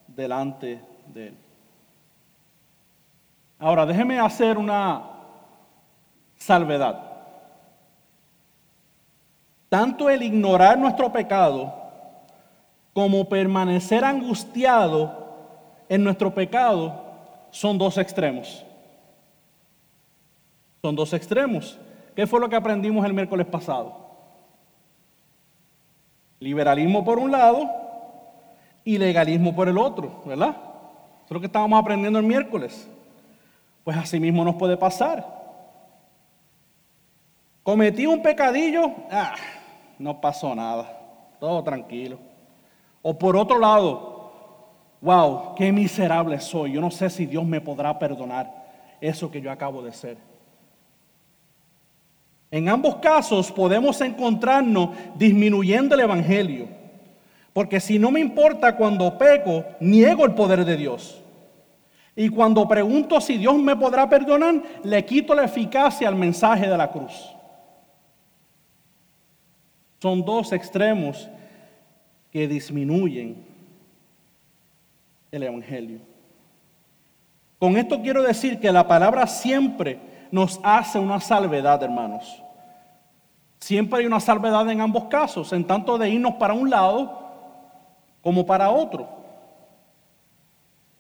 delante 0.07 0.79
de 1.13 1.27
Él. 1.27 1.33
Ahora, 3.59 3.85
déjeme 3.85 4.19
hacer 4.19 4.57
una 4.57 5.03
salvedad. 6.37 7.08
Tanto 9.69 10.09
el 10.09 10.23
ignorar 10.23 10.77
nuestro 10.77 11.11
pecado 11.11 11.73
como 12.93 13.29
permanecer 13.29 14.03
angustiado 14.03 15.27
en 15.87 16.03
nuestro 16.03 16.33
pecado 16.33 17.03
son 17.51 17.77
dos 17.77 17.97
extremos. 17.97 18.65
Son 20.81 20.95
dos 20.95 21.13
extremos. 21.13 21.77
¿Qué 22.15 22.25
fue 22.25 22.39
lo 22.39 22.49
que 22.49 22.55
aprendimos 22.55 23.05
el 23.05 23.13
miércoles 23.13 23.45
pasado? 23.45 24.09
Liberalismo 26.39 27.05
por 27.05 27.19
un 27.19 27.31
lado 27.31 27.69
y 28.83 28.97
legalismo 28.97 29.55
por 29.55 29.67
el 29.67 29.77
otro, 29.77 30.23
¿verdad? 30.25 30.49
Eso 30.49 31.25
es 31.25 31.31
lo 31.31 31.39
que 31.39 31.45
estábamos 31.45 31.79
aprendiendo 31.79 32.17
el 32.17 32.25
miércoles. 32.25 32.89
Pues 33.83 33.97
así 33.97 34.19
mismo 34.19 34.43
nos 34.43 34.55
puede 34.55 34.77
pasar. 34.77 35.25
Cometí 37.63 38.05
un 38.05 38.21
pecadillo, 38.21 38.91
ah, 39.11 39.35
no 39.99 40.19
pasó 40.19 40.55
nada, 40.55 40.97
todo 41.39 41.63
tranquilo. 41.63 42.17
O 43.01 43.17
por 43.17 43.37
otro 43.37 43.59
lado, 43.59 44.31
wow, 45.01 45.55
qué 45.55 45.71
miserable 45.71 46.39
soy, 46.39 46.73
yo 46.73 46.81
no 46.81 46.89
sé 46.89 47.09
si 47.09 47.25
Dios 47.25 47.45
me 47.45 47.61
podrá 47.61 47.99
perdonar 47.99 48.51
eso 48.99 49.29
que 49.29 49.41
yo 49.41 49.51
acabo 49.51 49.83
de 49.83 49.93
ser. 49.93 50.17
En 52.51 52.67
ambos 52.67 52.95
casos 52.95 53.51
podemos 53.51 54.01
encontrarnos 54.01 54.89
disminuyendo 55.15 55.93
el 55.93 56.01
Evangelio. 56.01 56.67
Porque 57.53 57.79
si 57.79 57.99
no 57.99 58.09
me 58.11 58.19
importa 58.19 58.75
cuando 58.75 59.17
peco, 59.17 59.65
niego 59.79 60.25
el 60.25 60.33
poder 60.33 60.65
de 60.65 60.77
Dios. 60.77 61.21
Y 62.15 62.29
cuando 62.29 62.67
pregunto 62.67 63.21
si 63.21 63.37
Dios 63.37 63.55
me 63.57 63.75
podrá 63.75 64.09
perdonar, 64.09 64.61
le 64.83 65.05
quito 65.05 65.35
la 65.35 65.45
eficacia 65.45 66.07
al 66.07 66.15
mensaje 66.15 66.67
de 66.67 66.77
la 66.77 66.89
cruz. 66.89 67.35
Son 70.01 70.23
dos 70.23 70.53
extremos 70.53 71.29
que 72.31 72.47
disminuyen 72.47 73.45
el 75.31 75.43
Evangelio. 75.43 75.99
Con 77.59 77.75
esto 77.75 78.01
quiero 78.01 78.23
decir 78.23 78.59
que 78.59 78.71
la 78.71 78.87
palabra 78.87 79.27
siempre 79.27 79.99
nos 80.31 80.59
hace 80.63 80.97
una 80.97 81.19
salvedad, 81.19 81.83
hermanos. 81.83 82.41
Siempre 83.59 83.99
hay 83.99 84.05
una 84.05 84.21
salvedad 84.21 84.69
en 84.69 84.79
ambos 84.79 85.05
casos, 85.05 85.51
en 85.51 85.65
tanto 85.65 85.97
de 85.97 86.09
irnos 86.09 86.35
para 86.35 86.53
un 86.53 86.69
lado 86.69 87.19
como 88.21 88.45
para 88.45 88.69
otro. 88.69 89.09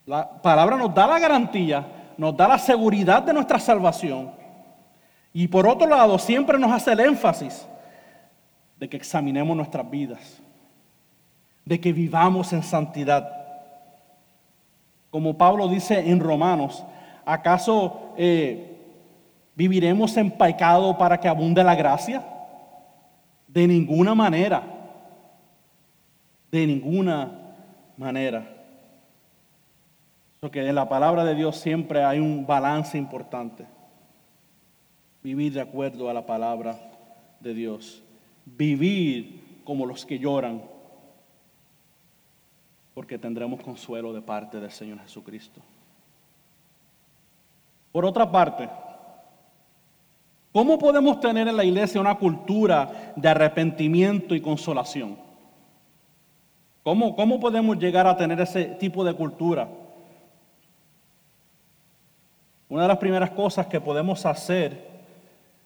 La 0.05 0.29
palabra 0.41 0.75
nos 0.75 0.93
da 0.93 1.07
la 1.07 1.19
garantía, 1.19 1.85
nos 2.17 2.35
da 2.35 2.49
la 2.49 2.57
seguridad 2.57 3.23
de 3.23 3.33
nuestra 3.33 3.59
salvación. 3.59 4.31
Y 5.31 5.47
por 5.47 5.65
otro 5.65 5.87
lado, 5.87 6.19
siempre 6.19 6.59
nos 6.59 6.71
hace 6.71 6.91
el 6.91 6.99
énfasis 6.99 7.65
de 8.79 8.89
que 8.89 8.97
examinemos 8.97 9.55
nuestras 9.55 9.89
vidas, 9.89 10.41
de 11.65 11.79
que 11.79 11.93
vivamos 11.93 12.53
en 12.53 12.63
santidad. 12.63 13.29
Como 15.11 15.37
Pablo 15.37 15.67
dice 15.67 16.09
en 16.09 16.19
Romanos, 16.19 16.83
¿acaso 17.25 18.13
eh, 18.17 18.69
¿Viviremos 19.59 20.15
en 20.15 20.31
pecado 20.31 20.97
para 20.97 21.19
que 21.19 21.27
abunde 21.27 21.61
la 21.61 21.75
gracia? 21.75 22.25
De 23.45 23.67
ninguna 23.67 24.15
manera. 24.15 24.63
De 26.49 26.65
ninguna 26.65 27.29
manera. 27.97 28.47
Porque 30.39 30.65
en 30.65 30.75
la 30.75 30.87
palabra 30.87 31.25
de 31.25 31.35
Dios 31.35 31.57
siempre 31.57 32.05
hay 32.05 32.19
un 32.19 32.47
balance 32.47 32.97
importante. 32.97 33.65
Vivir 35.21 35.51
de 35.51 35.59
acuerdo 35.59 36.09
a 36.09 36.13
la 36.13 36.25
palabra 36.25 36.79
de 37.41 37.53
Dios. 37.53 38.01
Vivir 38.45 39.61
como 39.63 39.85
los 39.85 40.05
que 40.05 40.19
lloran. 40.19 40.63
Porque 42.93 43.17
tendremos 43.17 43.61
consuelo 43.61 44.13
de 44.13 44.21
parte 44.21 44.59
del 44.59 44.71
Señor 44.71 44.99
Jesucristo. 44.99 45.61
Por 47.91 48.05
otra 48.05 48.29
parte, 48.29 48.69
¿Cómo 50.51 50.79
podemos 50.79 51.19
tener 51.19 51.47
en 51.47 51.55
la 51.55 51.63
iglesia 51.63 52.01
una 52.01 52.15
cultura 52.15 53.13
de 53.15 53.29
arrepentimiento 53.29 54.33
y 54.33 54.41
consolación? 54.41 55.17
¿Cómo, 56.81 57.15
¿Cómo, 57.15 57.39
podemos 57.39 57.77
llegar 57.77 58.07
a 58.07 58.17
tener 58.17 58.41
ese 58.41 58.65
tipo 58.65 59.03
de 59.03 59.13
cultura? 59.13 59.69
Una 62.67 62.83
de 62.83 62.87
las 62.87 62.97
primeras 62.97 63.29
cosas 63.31 63.67
que 63.67 63.79
podemos 63.79 64.25
hacer 64.25 64.89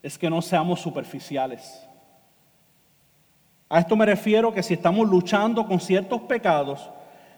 es 0.01 0.17
que 0.17 0.29
no 0.29 0.41
seamos 0.41 0.81
superficiales. 0.81 1.87
A 3.73 3.79
esto 3.79 3.95
me 3.95 4.05
refiero 4.05 4.53
que 4.53 4.61
si 4.61 4.75
estamos 4.75 5.09
luchando 5.09 5.65
con 5.65 5.79
ciertos 5.79 6.21
pecados, 6.21 6.91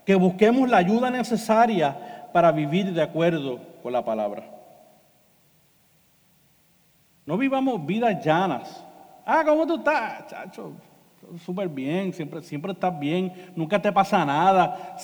que 0.04 0.16
busquemos 0.16 0.70
la 0.70 0.76
ayuda 0.76 1.10
necesaria 1.10 2.28
para 2.34 2.52
vivir 2.52 2.92
de 2.92 3.02
acuerdo 3.02 3.58
con 3.82 3.94
la 3.94 4.04
palabra. 4.04 4.44
No 7.26 7.38
vivamos 7.38 7.86
vidas 7.86 8.22
llanas. 8.22 8.86
Ah, 9.26 9.44
¿cómo 9.46 9.66
tú 9.66 9.78
estás? 9.78 10.28
Chacho, 10.28 10.74
súper 11.46 11.70
bien, 11.70 12.12
siempre, 12.12 12.42
siempre 12.42 12.74
estás 12.74 13.00
bien, 13.00 13.32
nunca 13.56 13.82
te 13.82 13.90
pasa 13.94 14.26
nada. 14.26 14.98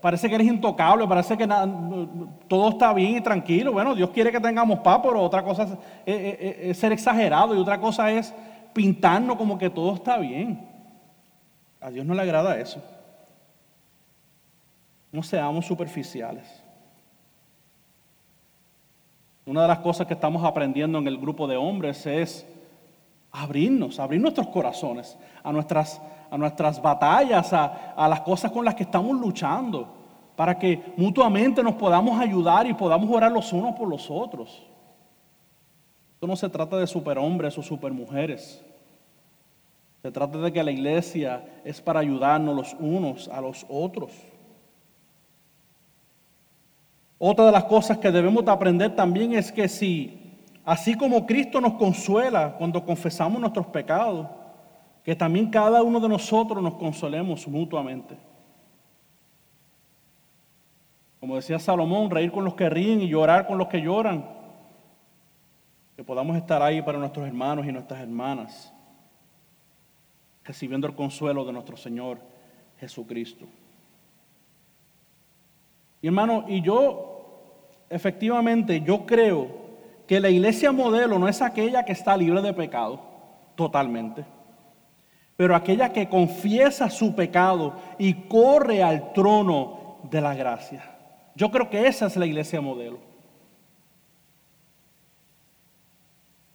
parece 0.00 0.28
que 0.28 0.36
eres 0.36 0.46
intocable, 0.46 1.04
parece 1.08 1.36
que 1.36 1.48
todo 2.46 2.68
está 2.68 2.92
bien 2.92 3.16
y 3.16 3.20
tranquilo. 3.20 3.72
Bueno, 3.72 3.92
Dios 3.96 4.10
quiere 4.10 4.30
que 4.30 4.38
tengamos 4.38 4.78
paz, 4.78 5.00
pero 5.02 5.20
otra 5.20 5.42
cosa 5.42 5.76
es, 6.06 6.78
ser 6.78 6.92
exagerado 6.92 7.56
y 7.56 7.58
otra 7.58 7.80
cosa 7.80 8.08
es 8.12 8.32
pintarnos 8.72 9.36
como 9.36 9.58
que 9.58 9.70
todo 9.70 9.94
está 9.94 10.18
bien. 10.18 10.68
A 11.80 11.90
Dios 11.90 12.06
no 12.06 12.14
le 12.14 12.22
agrada 12.22 12.58
eso. 12.58 12.82
No 15.10 15.22
seamos 15.22 15.66
superficiales. 15.66 16.62
Una 19.44 19.62
de 19.62 19.68
las 19.68 19.80
cosas 19.80 20.06
que 20.06 20.14
estamos 20.14 20.44
aprendiendo 20.44 20.98
en 20.98 21.08
el 21.08 21.18
grupo 21.18 21.46
de 21.46 21.56
hombres 21.56 22.06
es 22.06 22.46
abrirnos, 23.32 23.98
abrir 23.98 24.20
nuestros 24.20 24.46
corazones 24.48 25.18
a 25.42 25.52
nuestras, 25.52 26.00
a 26.30 26.38
nuestras 26.38 26.80
batallas, 26.80 27.52
a, 27.52 27.92
a 27.94 28.08
las 28.08 28.20
cosas 28.20 28.52
con 28.52 28.64
las 28.64 28.74
que 28.74 28.84
estamos 28.84 29.18
luchando, 29.18 29.88
para 30.36 30.58
que 30.58 30.94
mutuamente 30.96 31.62
nos 31.62 31.74
podamos 31.74 32.20
ayudar 32.20 32.66
y 32.66 32.74
podamos 32.74 33.10
orar 33.10 33.32
los 33.32 33.52
unos 33.52 33.74
por 33.74 33.88
los 33.88 34.10
otros. 34.10 34.62
Esto 36.22 36.28
no 36.28 36.36
se 36.36 36.48
trata 36.48 36.76
de 36.76 36.86
superhombres 36.86 37.58
o 37.58 37.64
supermujeres. 37.64 38.64
Se 40.02 40.12
trata 40.12 40.38
de 40.38 40.52
que 40.52 40.62
la 40.62 40.70
iglesia 40.70 41.44
es 41.64 41.80
para 41.80 41.98
ayudarnos 41.98 42.54
los 42.54 42.76
unos 42.78 43.26
a 43.26 43.40
los 43.40 43.66
otros. 43.68 44.12
Otra 47.18 47.46
de 47.46 47.50
las 47.50 47.64
cosas 47.64 47.98
que 47.98 48.12
debemos 48.12 48.44
de 48.44 48.52
aprender 48.52 48.94
también 48.94 49.32
es 49.32 49.50
que 49.50 49.68
si, 49.68 50.38
así 50.64 50.94
como 50.94 51.26
Cristo 51.26 51.60
nos 51.60 51.72
consuela 51.72 52.54
cuando 52.56 52.84
confesamos 52.84 53.40
nuestros 53.40 53.66
pecados, 53.66 54.28
que 55.02 55.16
también 55.16 55.50
cada 55.50 55.82
uno 55.82 55.98
de 55.98 56.08
nosotros 56.08 56.62
nos 56.62 56.74
consolemos 56.74 57.48
mutuamente. 57.48 58.16
Como 61.18 61.34
decía 61.34 61.58
Salomón, 61.58 62.10
reír 62.10 62.30
con 62.30 62.44
los 62.44 62.54
que 62.54 62.70
ríen 62.70 63.00
y 63.00 63.08
llorar 63.08 63.44
con 63.48 63.58
los 63.58 63.66
que 63.66 63.82
lloran. 63.82 64.41
Que 66.02 66.06
podamos 66.06 66.36
estar 66.36 66.60
ahí 66.60 66.82
para 66.82 66.98
nuestros 66.98 67.24
hermanos 67.28 67.64
y 67.64 67.70
nuestras 67.70 68.00
hermanas, 68.00 68.72
recibiendo 70.42 70.88
el 70.88 70.96
consuelo 70.96 71.44
de 71.44 71.52
nuestro 71.52 71.76
Señor 71.76 72.18
Jesucristo. 72.80 73.46
Y 76.00 76.08
hermano, 76.08 76.44
y 76.48 76.60
yo 76.60 77.84
efectivamente 77.88 78.80
yo 78.80 79.06
creo 79.06 79.46
que 80.08 80.18
la 80.18 80.28
iglesia 80.28 80.72
modelo 80.72 81.20
no 81.20 81.28
es 81.28 81.40
aquella 81.40 81.84
que 81.84 81.92
está 81.92 82.16
libre 82.16 82.42
de 82.42 82.52
pecado, 82.52 83.00
totalmente, 83.54 84.24
pero 85.36 85.54
aquella 85.54 85.92
que 85.92 86.08
confiesa 86.08 86.90
su 86.90 87.14
pecado 87.14 87.76
y 87.96 88.14
corre 88.26 88.82
al 88.82 89.12
trono 89.12 89.98
de 90.10 90.20
la 90.20 90.34
gracia. 90.34 90.82
Yo 91.36 91.52
creo 91.52 91.70
que 91.70 91.86
esa 91.86 92.06
es 92.06 92.16
la 92.16 92.26
iglesia 92.26 92.60
modelo. 92.60 93.11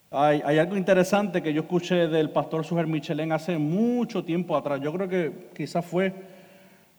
Hay, 0.10 0.58
algo 0.58 0.78
interesante 0.78 1.43
que 1.43 1.52
yo 1.52 1.63
escuché 1.63 2.08
del 2.08 2.30
pastor 2.30 2.63
Suger 2.63 2.88
Michelén 2.88 3.34
hace 3.34 3.58
mucho 3.58 4.24
tiempo 4.24 4.56
atrás. 4.56 4.80
Yo 4.80 4.93
creo 4.93 5.10
que 5.10 5.50
quizás 5.54 5.86
fue 5.86 6.13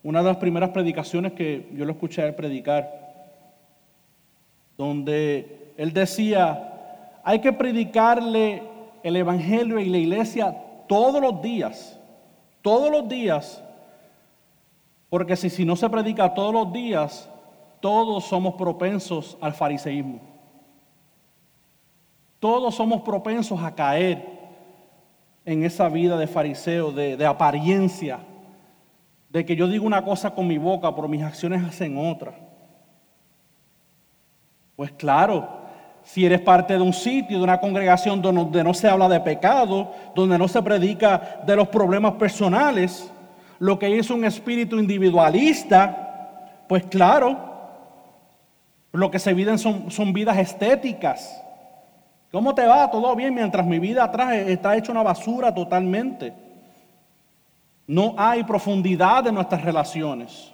una 0.02 0.18
de 0.18 0.28
las 0.28 0.36
primeras 0.36 0.70
predicaciones 0.70 1.32
que 1.32 1.70
yo 1.72 1.86
lo 1.86 1.92
escuché 1.92 2.22
a 2.22 2.26
él 2.26 2.34
predicar 2.34 3.08
donde 4.76 5.72
él 5.78 5.92
decía, 5.92 7.20
hay 7.24 7.40
que 7.40 7.52
predicarle 7.52 8.62
el 9.02 9.16
Evangelio 9.16 9.80
y 9.80 9.88
la 9.88 9.98
iglesia 9.98 10.56
todos 10.86 11.20
los 11.20 11.40
días, 11.40 11.98
todos 12.60 12.90
los 12.90 13.08
días, 13.08 13.64
porque 15.08 15.34
si, 15.34 15.48
si 15.48 15.64
no 15.64 15.76
se 15.76 15.88
predica 15.88 16.34
todos 16.34 16.52
los 16.52 16.72
días, 16.72 17.28
todos 17.80 18.24
somos 18.24 18.54
propensos 18.54 19.38
al 19.40 19.54
fariseísmo. 19.54 20.27
Todos 22.40 22.74
somos 22.76 23.02
propensos 23.02 23.60
a 23.62 23.74
caer 23.74 24.38
en 25.44 25.64
esa 25.64 25.88
vida 25.88 26.16
de 26.16 26.26
fariseo, 26.26 26.92
de, 26.92 27.24
apariencia, 27.26 28.20
de 29.30 29.44
que 29.44 29.56
yo 29.56 29.66
digo 29.66 29.86
una 29.86 30.04
cosa 30.04 30.30
con 30.34 30.46
mi 30.46 30.58
boca, 30.58 30.94
pero 30.94 31.08
mis 31.08 31.22
acciones 31.22 31.64
hacen 31.64 31.96
otra. 31.96 32.34
Pues 34.76 34.92
claro, 34.92 35.56
Si 36.02 36.24
eres 36.24 36.40
parte 36.40 36.72
de 36.72 36.80
un 36.80 36.94
sitio, 36.94 37.36
de 37.36 37.44
una 37.44 37.60
congregación 37.60 38.22
donde 38.22 38.64
no 38.64 38.72
se 38.72 38.88
habla 38.88 39.10
de 39.10 39.20
pecado, 39.20 39.92
donde 40.14 40.38
no 40.38 40.48
se 40.48 40.62
predica 40.62 41.42
de 41.44 41.54
los 41.54 41.68
problemas 41.68 42.14
personales, 42.14 43.12
lo 43.58 43.78
que 43.78 43.98
es 43.98 44.08
un 44.08 44.24
espíritu 44.24 44.78
individualista, 44.78 46.64
pues 46.66 46.84
claro, 46.86 47.36
lo 48.92 49.10
que 49.10 49.18
se 49.18 49.34
viven 49.34 49.58
son 49.58 50.12
vidas 50.14 50.38
estéticas. 50.38 51.44
¿Cómo 52.30 52.54
te 52.54 52.66
va? 52.66 52.90
Todo 52.90 53.14
bien 53.16 53.34
mientras 53.34 53.66
mi 53.66 53.78
vida 53.78 54.04
atrás 54.04 54.34
está 54.34 54.76
hecha 54.76 54.92
una 54.92 55.02
basura 55.02 55.54
totalmente. 55.54 56.34
No 57.86 58.14
hay 58.18 58.44
profundidad 58.44 59.26
en 59.26 59.34
nuestras 59.34 59.64
relaciones. 59.64 60.52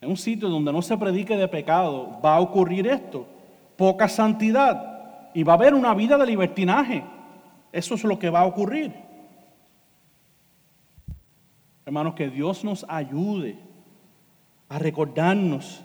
En 0.00 0.10
un 0.10 0.16
sitio 0.16 0.48
donde 0.48 0.72
no 0.72 0.80
se 0.80 0.96
predique 0.96 1.36
de 1.36 1.48
pecado 1.48 2.20
va 2.24 2.36
a 2.36 2.40
ocurrir 2.40 2.86
esto, 2.86 3.26
poca 3.76 4.08
santidad 4.08 5.30
y 5.34 5.42
va 5.42 5.54
a 5.54 5.56
haber 5.56 5.74
una 5.74 5.92
vida 5.92 6.16
de 6.16 6.26
libertinaje. 6.26 7.02
Eso 7.72 7.94
es 7.96 8.04
lo 8.04 8.18
que 8.18 8.30
va 8.30 8.40
a 8.40 8.46
ocurrir. 8.46 8.94
Hermanos, 11.84 12.14
que 12.14 12.28
Dios 12.28 12.64
nos 12.64 12.86
ayude 12.88 13.58
a 14.68 14.78
recordarnos 14.78 15.82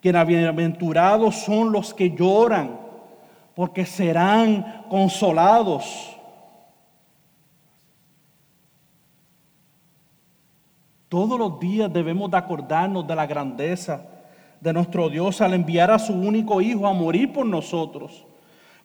que 0.00 0.10
bienaventurados 0.10 1.36
son 1.36 1.70
los 1.70 1.94
que 1.94 2.10
lloran, 2.10 2.81
porque 3.54 3.84
serán 3.84 4.84
consolados. 4.88 6.16
Todos 11.08 11.38
los 11.38 11.60
días 11.60 11.92
debemos 11.92 12.30
de 12.30 12.38
acordarnos 12.38 13.06
de 13.06 13.14
la 13.14 13.26
grandeza 13.26 14.06
de 14.60 14.72
nuestro 14.72 15.10
Dios 15.10 15.40
al 15.40 15.52
enviar 15.52 15.90
a 15.90 15.98
su 15.98 16.14
único 16.14 16.60
Hijo 16.60 16.86
a 16.86 16.94
morir 16.94 17.32
por 17.32 17.44
nosotros, 17.44 18.24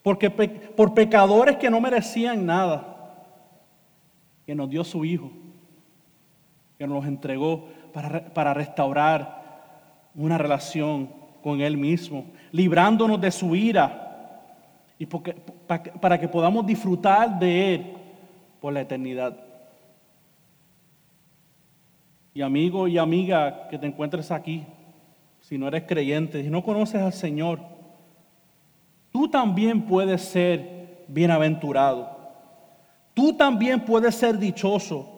porque 0.02 0.28
por 0.28 0.92
pecadores 0.92 1.56
que 1.56 1.70
no 1.70 1.80
merecían 1.80 2.44
nada, 2.44 3.14
que 4.44 4.54
nos 4.54 4.68
dio 4.68 4.84
su 4.84 5.04
Hijo, 5.04 5.30
que 6.76 6.86
nos 6.86 7.06
entregó 7.06 7.68
para, 7.94 8.26
para 8.34 8.52
restaurar 8.52 10.10
una 10.14 10.36
relación 10.36 11.08
con 11.42 11.62
Él 11.62 11.78
mismo, 11.78 12.26
librándonos 12.52 13.20
de 13.20 13.30
su 13.30 13.56
ira 13.56 14.07
y 14.98 15.06
para 15.06 16.18
que 16.18 16.28
podamos 16.28 16.66
disfrutar 16.66 17.38
de 17.38 17.74
Él 17.74 17.92
por 18.60 18.72
la 18.72 18.80
eternidad. 18.80 19.36
Y 22.34 22.42
amigo 22.42 22.88
y 22.88 22.98
amiga 22.98 23.68
que 23.68 23.78
te 23.78 23.86
encuentres 23.86 24.30
aquí, 24.30 24.64
si 25.40 25.56
no 25.56 25.68
eres 25.68 25.84
creyente, 25.84 26.42
si 26.42 26.50
no 26.50 26.62
conoces 26.62 27.00
al 27.00 27.12
Señor, 27.12 27.60
tú 29.12 29.28
también 29.28 29.82
puedes 29.82 30.22
ser 30.22 31.04
bienaventurado. 31.08 32.16
Tú 33.14 33.32
también 33.32 33.84
puedes 33.84 34.14
ser 34.14 34.38
dichoso. 34.38 35.08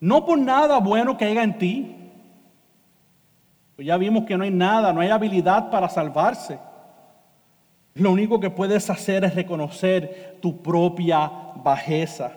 No 0.00 0.24
por 0.24 0.38
nada 0.38 0.78
bueno 0.78 1.16
que 1.16 1.24
haya 1.24 1.42
en 1.42 1.58
ti. 1.58 1.96
Pues 3.76 3.86
ya 3.86 3.96
vimos 3.96 4.24
que 4.24 4.36
no 4.36 4.44
hay 4.44 4.50
nada, 4.50 4.92
no 4.92 5.00
hay 5.00 5.10
habilidad 5.10 5.70
para 5.70 5.88
salvarse. 5.88 6.58
Lo 7.94 8.10
único 8.10 8.40
que 8.40 8.50
puedes 8.50 8.90
hacer 8.90 9.24
es 9.24 9.34
reconocer 9.34 10.38
tu 10.40 10.60
propia 10.60 11.30
bajeza. 11.56 12.32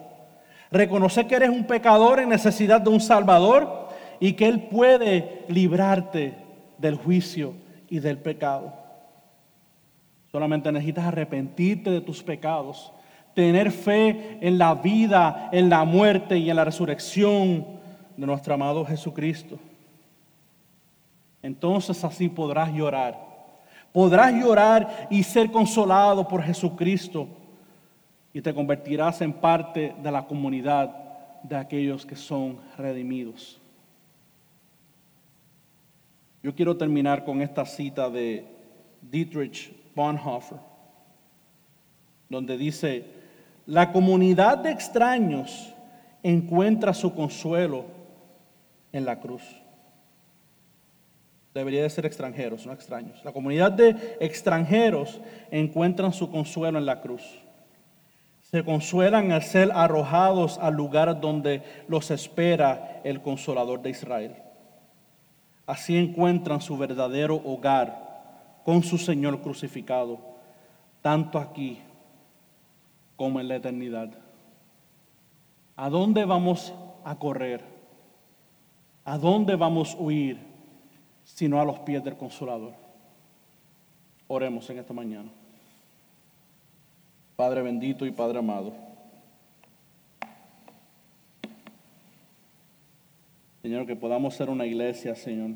Reconocer 0.69 1.25
que 1.25 1.35
eres 1.35 1.49
un 1.49 1.65
pecador 1.65 2.19
en 2.19 2.29
necesidad 2.29 2.79
de 2.79 2.89
un 2.89 2.99
Salvador 2.99 3.89
y 4.19 4.33
que 4.33 4.47
Él 4.47 4.61
puede 4.63 5.45
librarte 5.47 6.35
del 6.77 6.95
juicio 6.95 7.53
y 7.89 7.99
del 7.99 8.19
pecado. 8.19 8.73
Solamente 10.31 10.71
necesitas 10.71 11.05
arrepentirte 11.05 11.89
de 11.89 12.01
tus 12.01 12.21
pecados, 12.21 12.91
tener 13.33 13.71
fe 13.71 14.37
en 14.41 14.57
la 14.59 14.75
vida, 14.75 15.49
en 15.51 15.69
la 15.69 15.85
muerte 15.85 16.37
y 16.37 16.49
en 16.49 16.55
la 16.55 16.65
resurrección 16.65 17.65
de 18.15 18.25
nuestro 18.27 18.53
amado 18.53 18.85
Jesucristo. 18.85 19.57
Entonces 21.41 22.03
así 22.03 22.29
podrás 22.29 22.71
llorar. 22.73 23.26
Podrás 23.97 24.31
llorar 24.31 25.07
y 25.09 25.23
ser 25.23 25.49
consolado 25.49 26.27
por 26.27 26.43
Jesucristo 26.43 27.27
y 28.31 28.43
te 28.43 28.53
convertirás 28.53 29.21
en 29.21 29.33
parte 29.33 29.95
de 30.03 30.11
la 30.11 30.27
comunidad 30.27 31.41
de 31.41 31.55
aquellos 31.55 32.05
que 32.05 32.15
son 32.15 32.59
redimidos. 32.77 33.59
Yo 36.43 36.53
quiero 36.53 36.77
terminar 36.77 37.25
con 37.25 37.41
esta 37.41 37.65
cita 37.65 38.07
de 38.07 38.45
Dietrich 39.01 39.75
Bonhoeffer, 39.95 40.59
donde 42.29 42.55
dice, 42.55 43.03
la 43.65 43.91
comunidad 43.91 44.59
de 44.59 44.69
extraños 44.73 45.73
encuentra 46.21 46.93
su 46.93 47.15
consuelo 47.15 47.85
en 48.91 49.05
la 49.05 49.19
cruz. 49.19 49.41
Debería 51.57 51.81
de 51.81 51.89
ser 51.89 52.05
extranjeros, 52.05 52.67
no 52.67 52.71
extraños. 52.71 53.25
La 53.25 53.31
comunidad 53.31 53.71
de 53.71 54.15
extranjeros 54.19 55.19
encuentran 55.49 56.13
su 56.13 56.29
consuelo 56.29 56.77
en 56.77 56.85
la 56.85 57.01
cruz. 57.01 57.23
Se 58.43 58.63
consuelan 58.63 59.31
al 59.31 59.41
ser 59.41 59.71
arrojados 59.73 60.59
al 60.59 60.75
lugar 60.75 61.19
donde 61.19 61.63
los 61.87 62.11
espera 62.11 63.01
el 63.03 63.23
consolador 63.23 63.81
de 63.81 63.89
Israel. 63.89 64.35
Así 65.65 65.97
encuentran 65.97 66.61
su 66.61 66.77
verdadero 66.77 67.41
hogar 67.43 68.61
con 68.63 68.83
su 68.83 68.99
Señor 68.99 69.41
crucificado, 69.41 70.19
tanto 71.01 71.39
aquí 71.39 71.79
como 73.15 73.39
en 73.39 73.47
la 73.47 73.55
eternidad. 73.55 74.09
¿A 75.75 75.89
dónde 75.89 76.23
vamos 76.23 76.71
a 77.03 77.15
correr? 77.15 77.63
¿A 79.05 79.17
dónde 79.17 79.55
vamos 79.55 79.95
a 79.95 79.97
huir 79.97 80.46
sino 81.35 81.59
a 81.59 81.65
los 81.65 81.79
pies 81.79 82.03
del 82.03 82.17
consolador? 82.17 82.73
Oremos 84.27 84.69
en 84.69 84.79
esta 84.79 84.93
mañana. 84.93 85.29
Padre 87.35 87.61
bendito 87.61 88.05
y 88.05 88.11
Padre 88.11 88.39
amado. 88.39 88.73
Señor, 93.61 93.85
que 93.85 93.95
podamos 93.95 94.33
ser 94.33 94.49
una 94.49 94.65
iglesia, 94.65 95.13
Señor, 95.13 95.51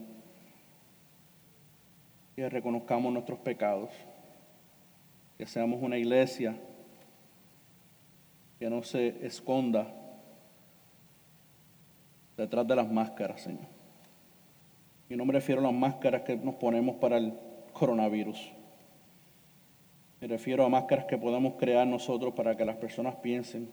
que 2.36 2.50
reconozcamos 2.50 3.12
nuestros 3.14 3.40
pecados, 3.40 3.90
que 5.38 5.46
seamos 5.46 5.82
una 5.82 5.98
iglesia 5.98 6.56
que 8.60 8.70
no 8.70 8.84
se 8.84 9.26
esconda 9.26 9.88
detrás 12.38 12.68
de 12.68 12.76
las 12.76 12.92
máscaras, 12.92 13.42
Señor. 13.42 13.81
Y 15.12 15.18
no 15.18 15.26
me 15.26 15.34
refiero 15.34 15.60
a 15.60 15.66
las 15.66 15.74
máscaras 15.74 16.22
que 16.22 16.38
nos 16.38 16.56
ponemos 16.56 16.96
para 16.96 17.18
el 17.18 17.34
coronavirus. 17.74 18.50
Me 20.22 20.28
refiero 20.30 20.64
a 20.64 20.70
máscaras 20.70 21.04
que 21.04 21.18
podemos 21.18 21.56
crear 21.56 21.86
nosotros 21.86 22.34
para 22.34 22.56
que 22.56 22.64
las 22.64 22.78
personas 22.78 23.16
piensen 23.16 23.70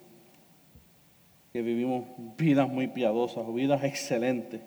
que 1.52 1.62
vivimos 1.62 2.06
vidas 2.36 2.68
muy 2.68 2.88
piadosas 2.88 3.44
o 3.46 3.52
vidas 3.52 3.84
excelentes. 3.84 4.62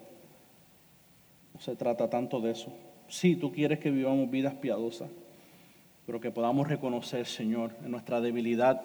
No 1.54 1.60
se 1.60 1.76
trata 1.76 2.10
tanto 2.10 2.40
de 2.40 2.52
eso. 2.52 2.72
Sí, 3.10 3.36
tú 3.36 3.52
quieres 3.52 3.80
que 3.80 3.92
vivamos 3.92 4.32
vidas 4.32 4.54
piadosas, 4.54 5.10
pero 6.06 6.22
que 6.22 6.32
podamos 6.32 6.70
reconocer, 6.70 7.26
Señor, 7.26 7.76
en 7.84 7.92
nuestra 7.92 8.22
debilidad 8.22 8.82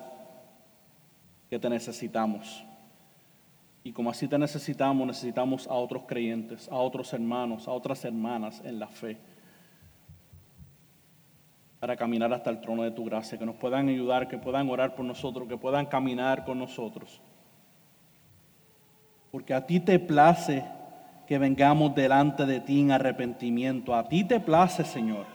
que 1.48 1.60
te 1.60 1.70
necesitamos. 1.70 2.64
Y 3.86 3.92
como 3.92 4.10
así 4.10 4.26
te 4.26 4.38
necesitamos, 4.38 5.06
necesitamos 5.06 5.66
a 5.68 5.74
otros 5.74 6.02
creyentes, 6.06 6.68
a 6.68 6.76
otros 6.76 7.12
hermanos, 7.12 7.68
a 7.68 7.72
otras 7.72 8.04
hermanas 8.04 8.60
en 8.64 8.78
la 8.78 8.88
fe, 8.88 9.16
para 11.78 11.96
caminar 11.96 12.32
hasta 12.32 12.50
el 12.50 12.60
trono 12.60 12.82
de 12.82 12.90
tu 12.90 13.04
gracia, 13.04 13.38
que 13.38 13.46
nos 13.46 13.56
puedan 13.56 13.88
ayudar, 13.88 14.26
que 14.26 14.38
puedan 14.38 14.68
orar 14.68 14.94
por 14.94 15.04
nosotros, 15.04 15.46
que 15.48 15.56
puedan 15.56 15.86
caminar 15.86 16.44
con 16.44 16.58
nosotros 16.58 17.20
porque 19.36 19.52
a 19.52 19.66
ti 19.66 19.80
te 19.80 19.98
place 19.98 20.64
que 21.26 21.36
vengamos 21.36 21.94
delante 21.94 22.46
de 22.46 22.58
ti 22.60 22.80
en 22.80 22.90
arrepentimiento. 22.90 23.94
A 23.94 24.08
ti 24.08 24.24
te 24.24 24.40
place, 24.40 24.82
Señor, 24.82 25.26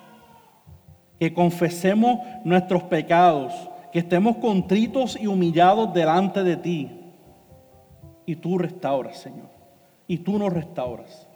que 1.19 1.31
confesemos 1.31 2.19
nuestros 2.43 2.81
pecados, 2.81 3.53
que 3.91 3.99
estemos 3.99 4.37
contritos 4.37 5.19
y 5.21 5.27
humillados 5.27 5.93
delante 5.93 6.41
de 6.43 6.57
ti. 6.57 7.00
Y 8.31 8.37
tú 8.37 8.57
restauras, 8.57 9.17
Señor. 9.17 9.49
Y 10.07 10.19
tú 10.19 10.39
nos 10.39 10.53
restauras. 10.53 11.27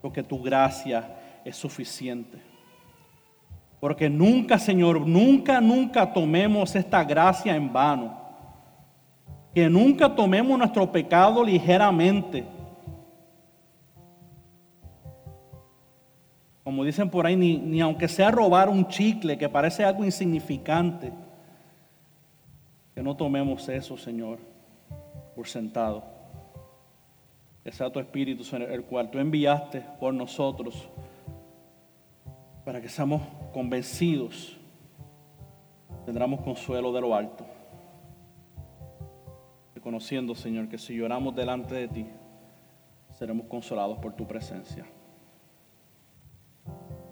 Porque 0.00 0.22
tu 0.22 0.42
gracia 0.42 1.14
es 1.44 1.54
suficiente. 1.54 2.38
Porque 3.78 4.08
nunca, 4.08 4.58
Señor, 4.58 5.06
nunca, 5.06 5.60
nunca 5.60 6.10
tomemos 6.10 6.74
esta 6.74 7.04
gracia 7.04 7.54
en 7.54 7.70
vano 7.70 8.18
que 9.54 9.68
nunca 9.68 10.14
tomemos 10.14 10.56
nuestro 10.56 10.90
pecado 10.90 11.44
ligeramente. 11.44 12.46
Como 16.64 16.82
dicen 16.82 17.10
por 17.10 17.26
ahí, 17.26 17.36
ni, 17.36 17.58
ni 17.58 17.82
aunque 17.82 18.08
sea 18.08 18.30
robar 18.30 18.70
un 18.70 18.88
chicle 18.88 19.36
que 19.36 19.50
parece 19.50 19.84
algo 19.84 20.02
insignificante, 20.02 21.12
que 22.94 23.02
no 23.02 23.14
tomemos 23.14 23.68
eso, 23.68 23.98
Señor, 23.98 24.51
por 25.34 25.46
sentado. 25.46 26.04
Sea 27.70 27.90
tu 27.90 28.00
Espíritu, 28.00 28.42
Señor, 28.42 28.70
el 28.70 28.84
cual 28.84 29.10
tú 29.10 29.18
enviaste 29.18 29.82
por 30.00 30.12
nosotros, 30.12 30.88
para 32.64 32.80
que 32.80 32.88
seamos 32.88 33.22
convencidos, 33.52 34.58
tendremos 36.04 36.40
consuelo 36.40 36.92
de 36.92 37.00
lo 37.00 37.14
alto. 37.14 37.46
Reconociendo, 39.74 40.34
Señor, 40.34 40.68
que 40.68 40.78
si 40.78 40.96
lloramos 40.96 41.34
delante 41.34 41.74
de 41.74 41.88
ti, 41.88 42.06
seremos 43.18 43.46
consolados 43.46 43.98
por 43.98 44.14
tu 44.14 44.26
presencia. 44.26 44.84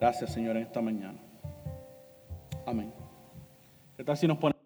Gracias, 0.01 0.33
Señor, 0.33 0.57
en 0.57 0.63
esta 0.63 0.81
mañana. 0.81 1.19
Amén. 2.67 2.93
¿Qué 3.97 4.05
tal 4.05 4.17
si 4.17 4.27
nos 4.27 4.39
ponemos? 4.39 4.60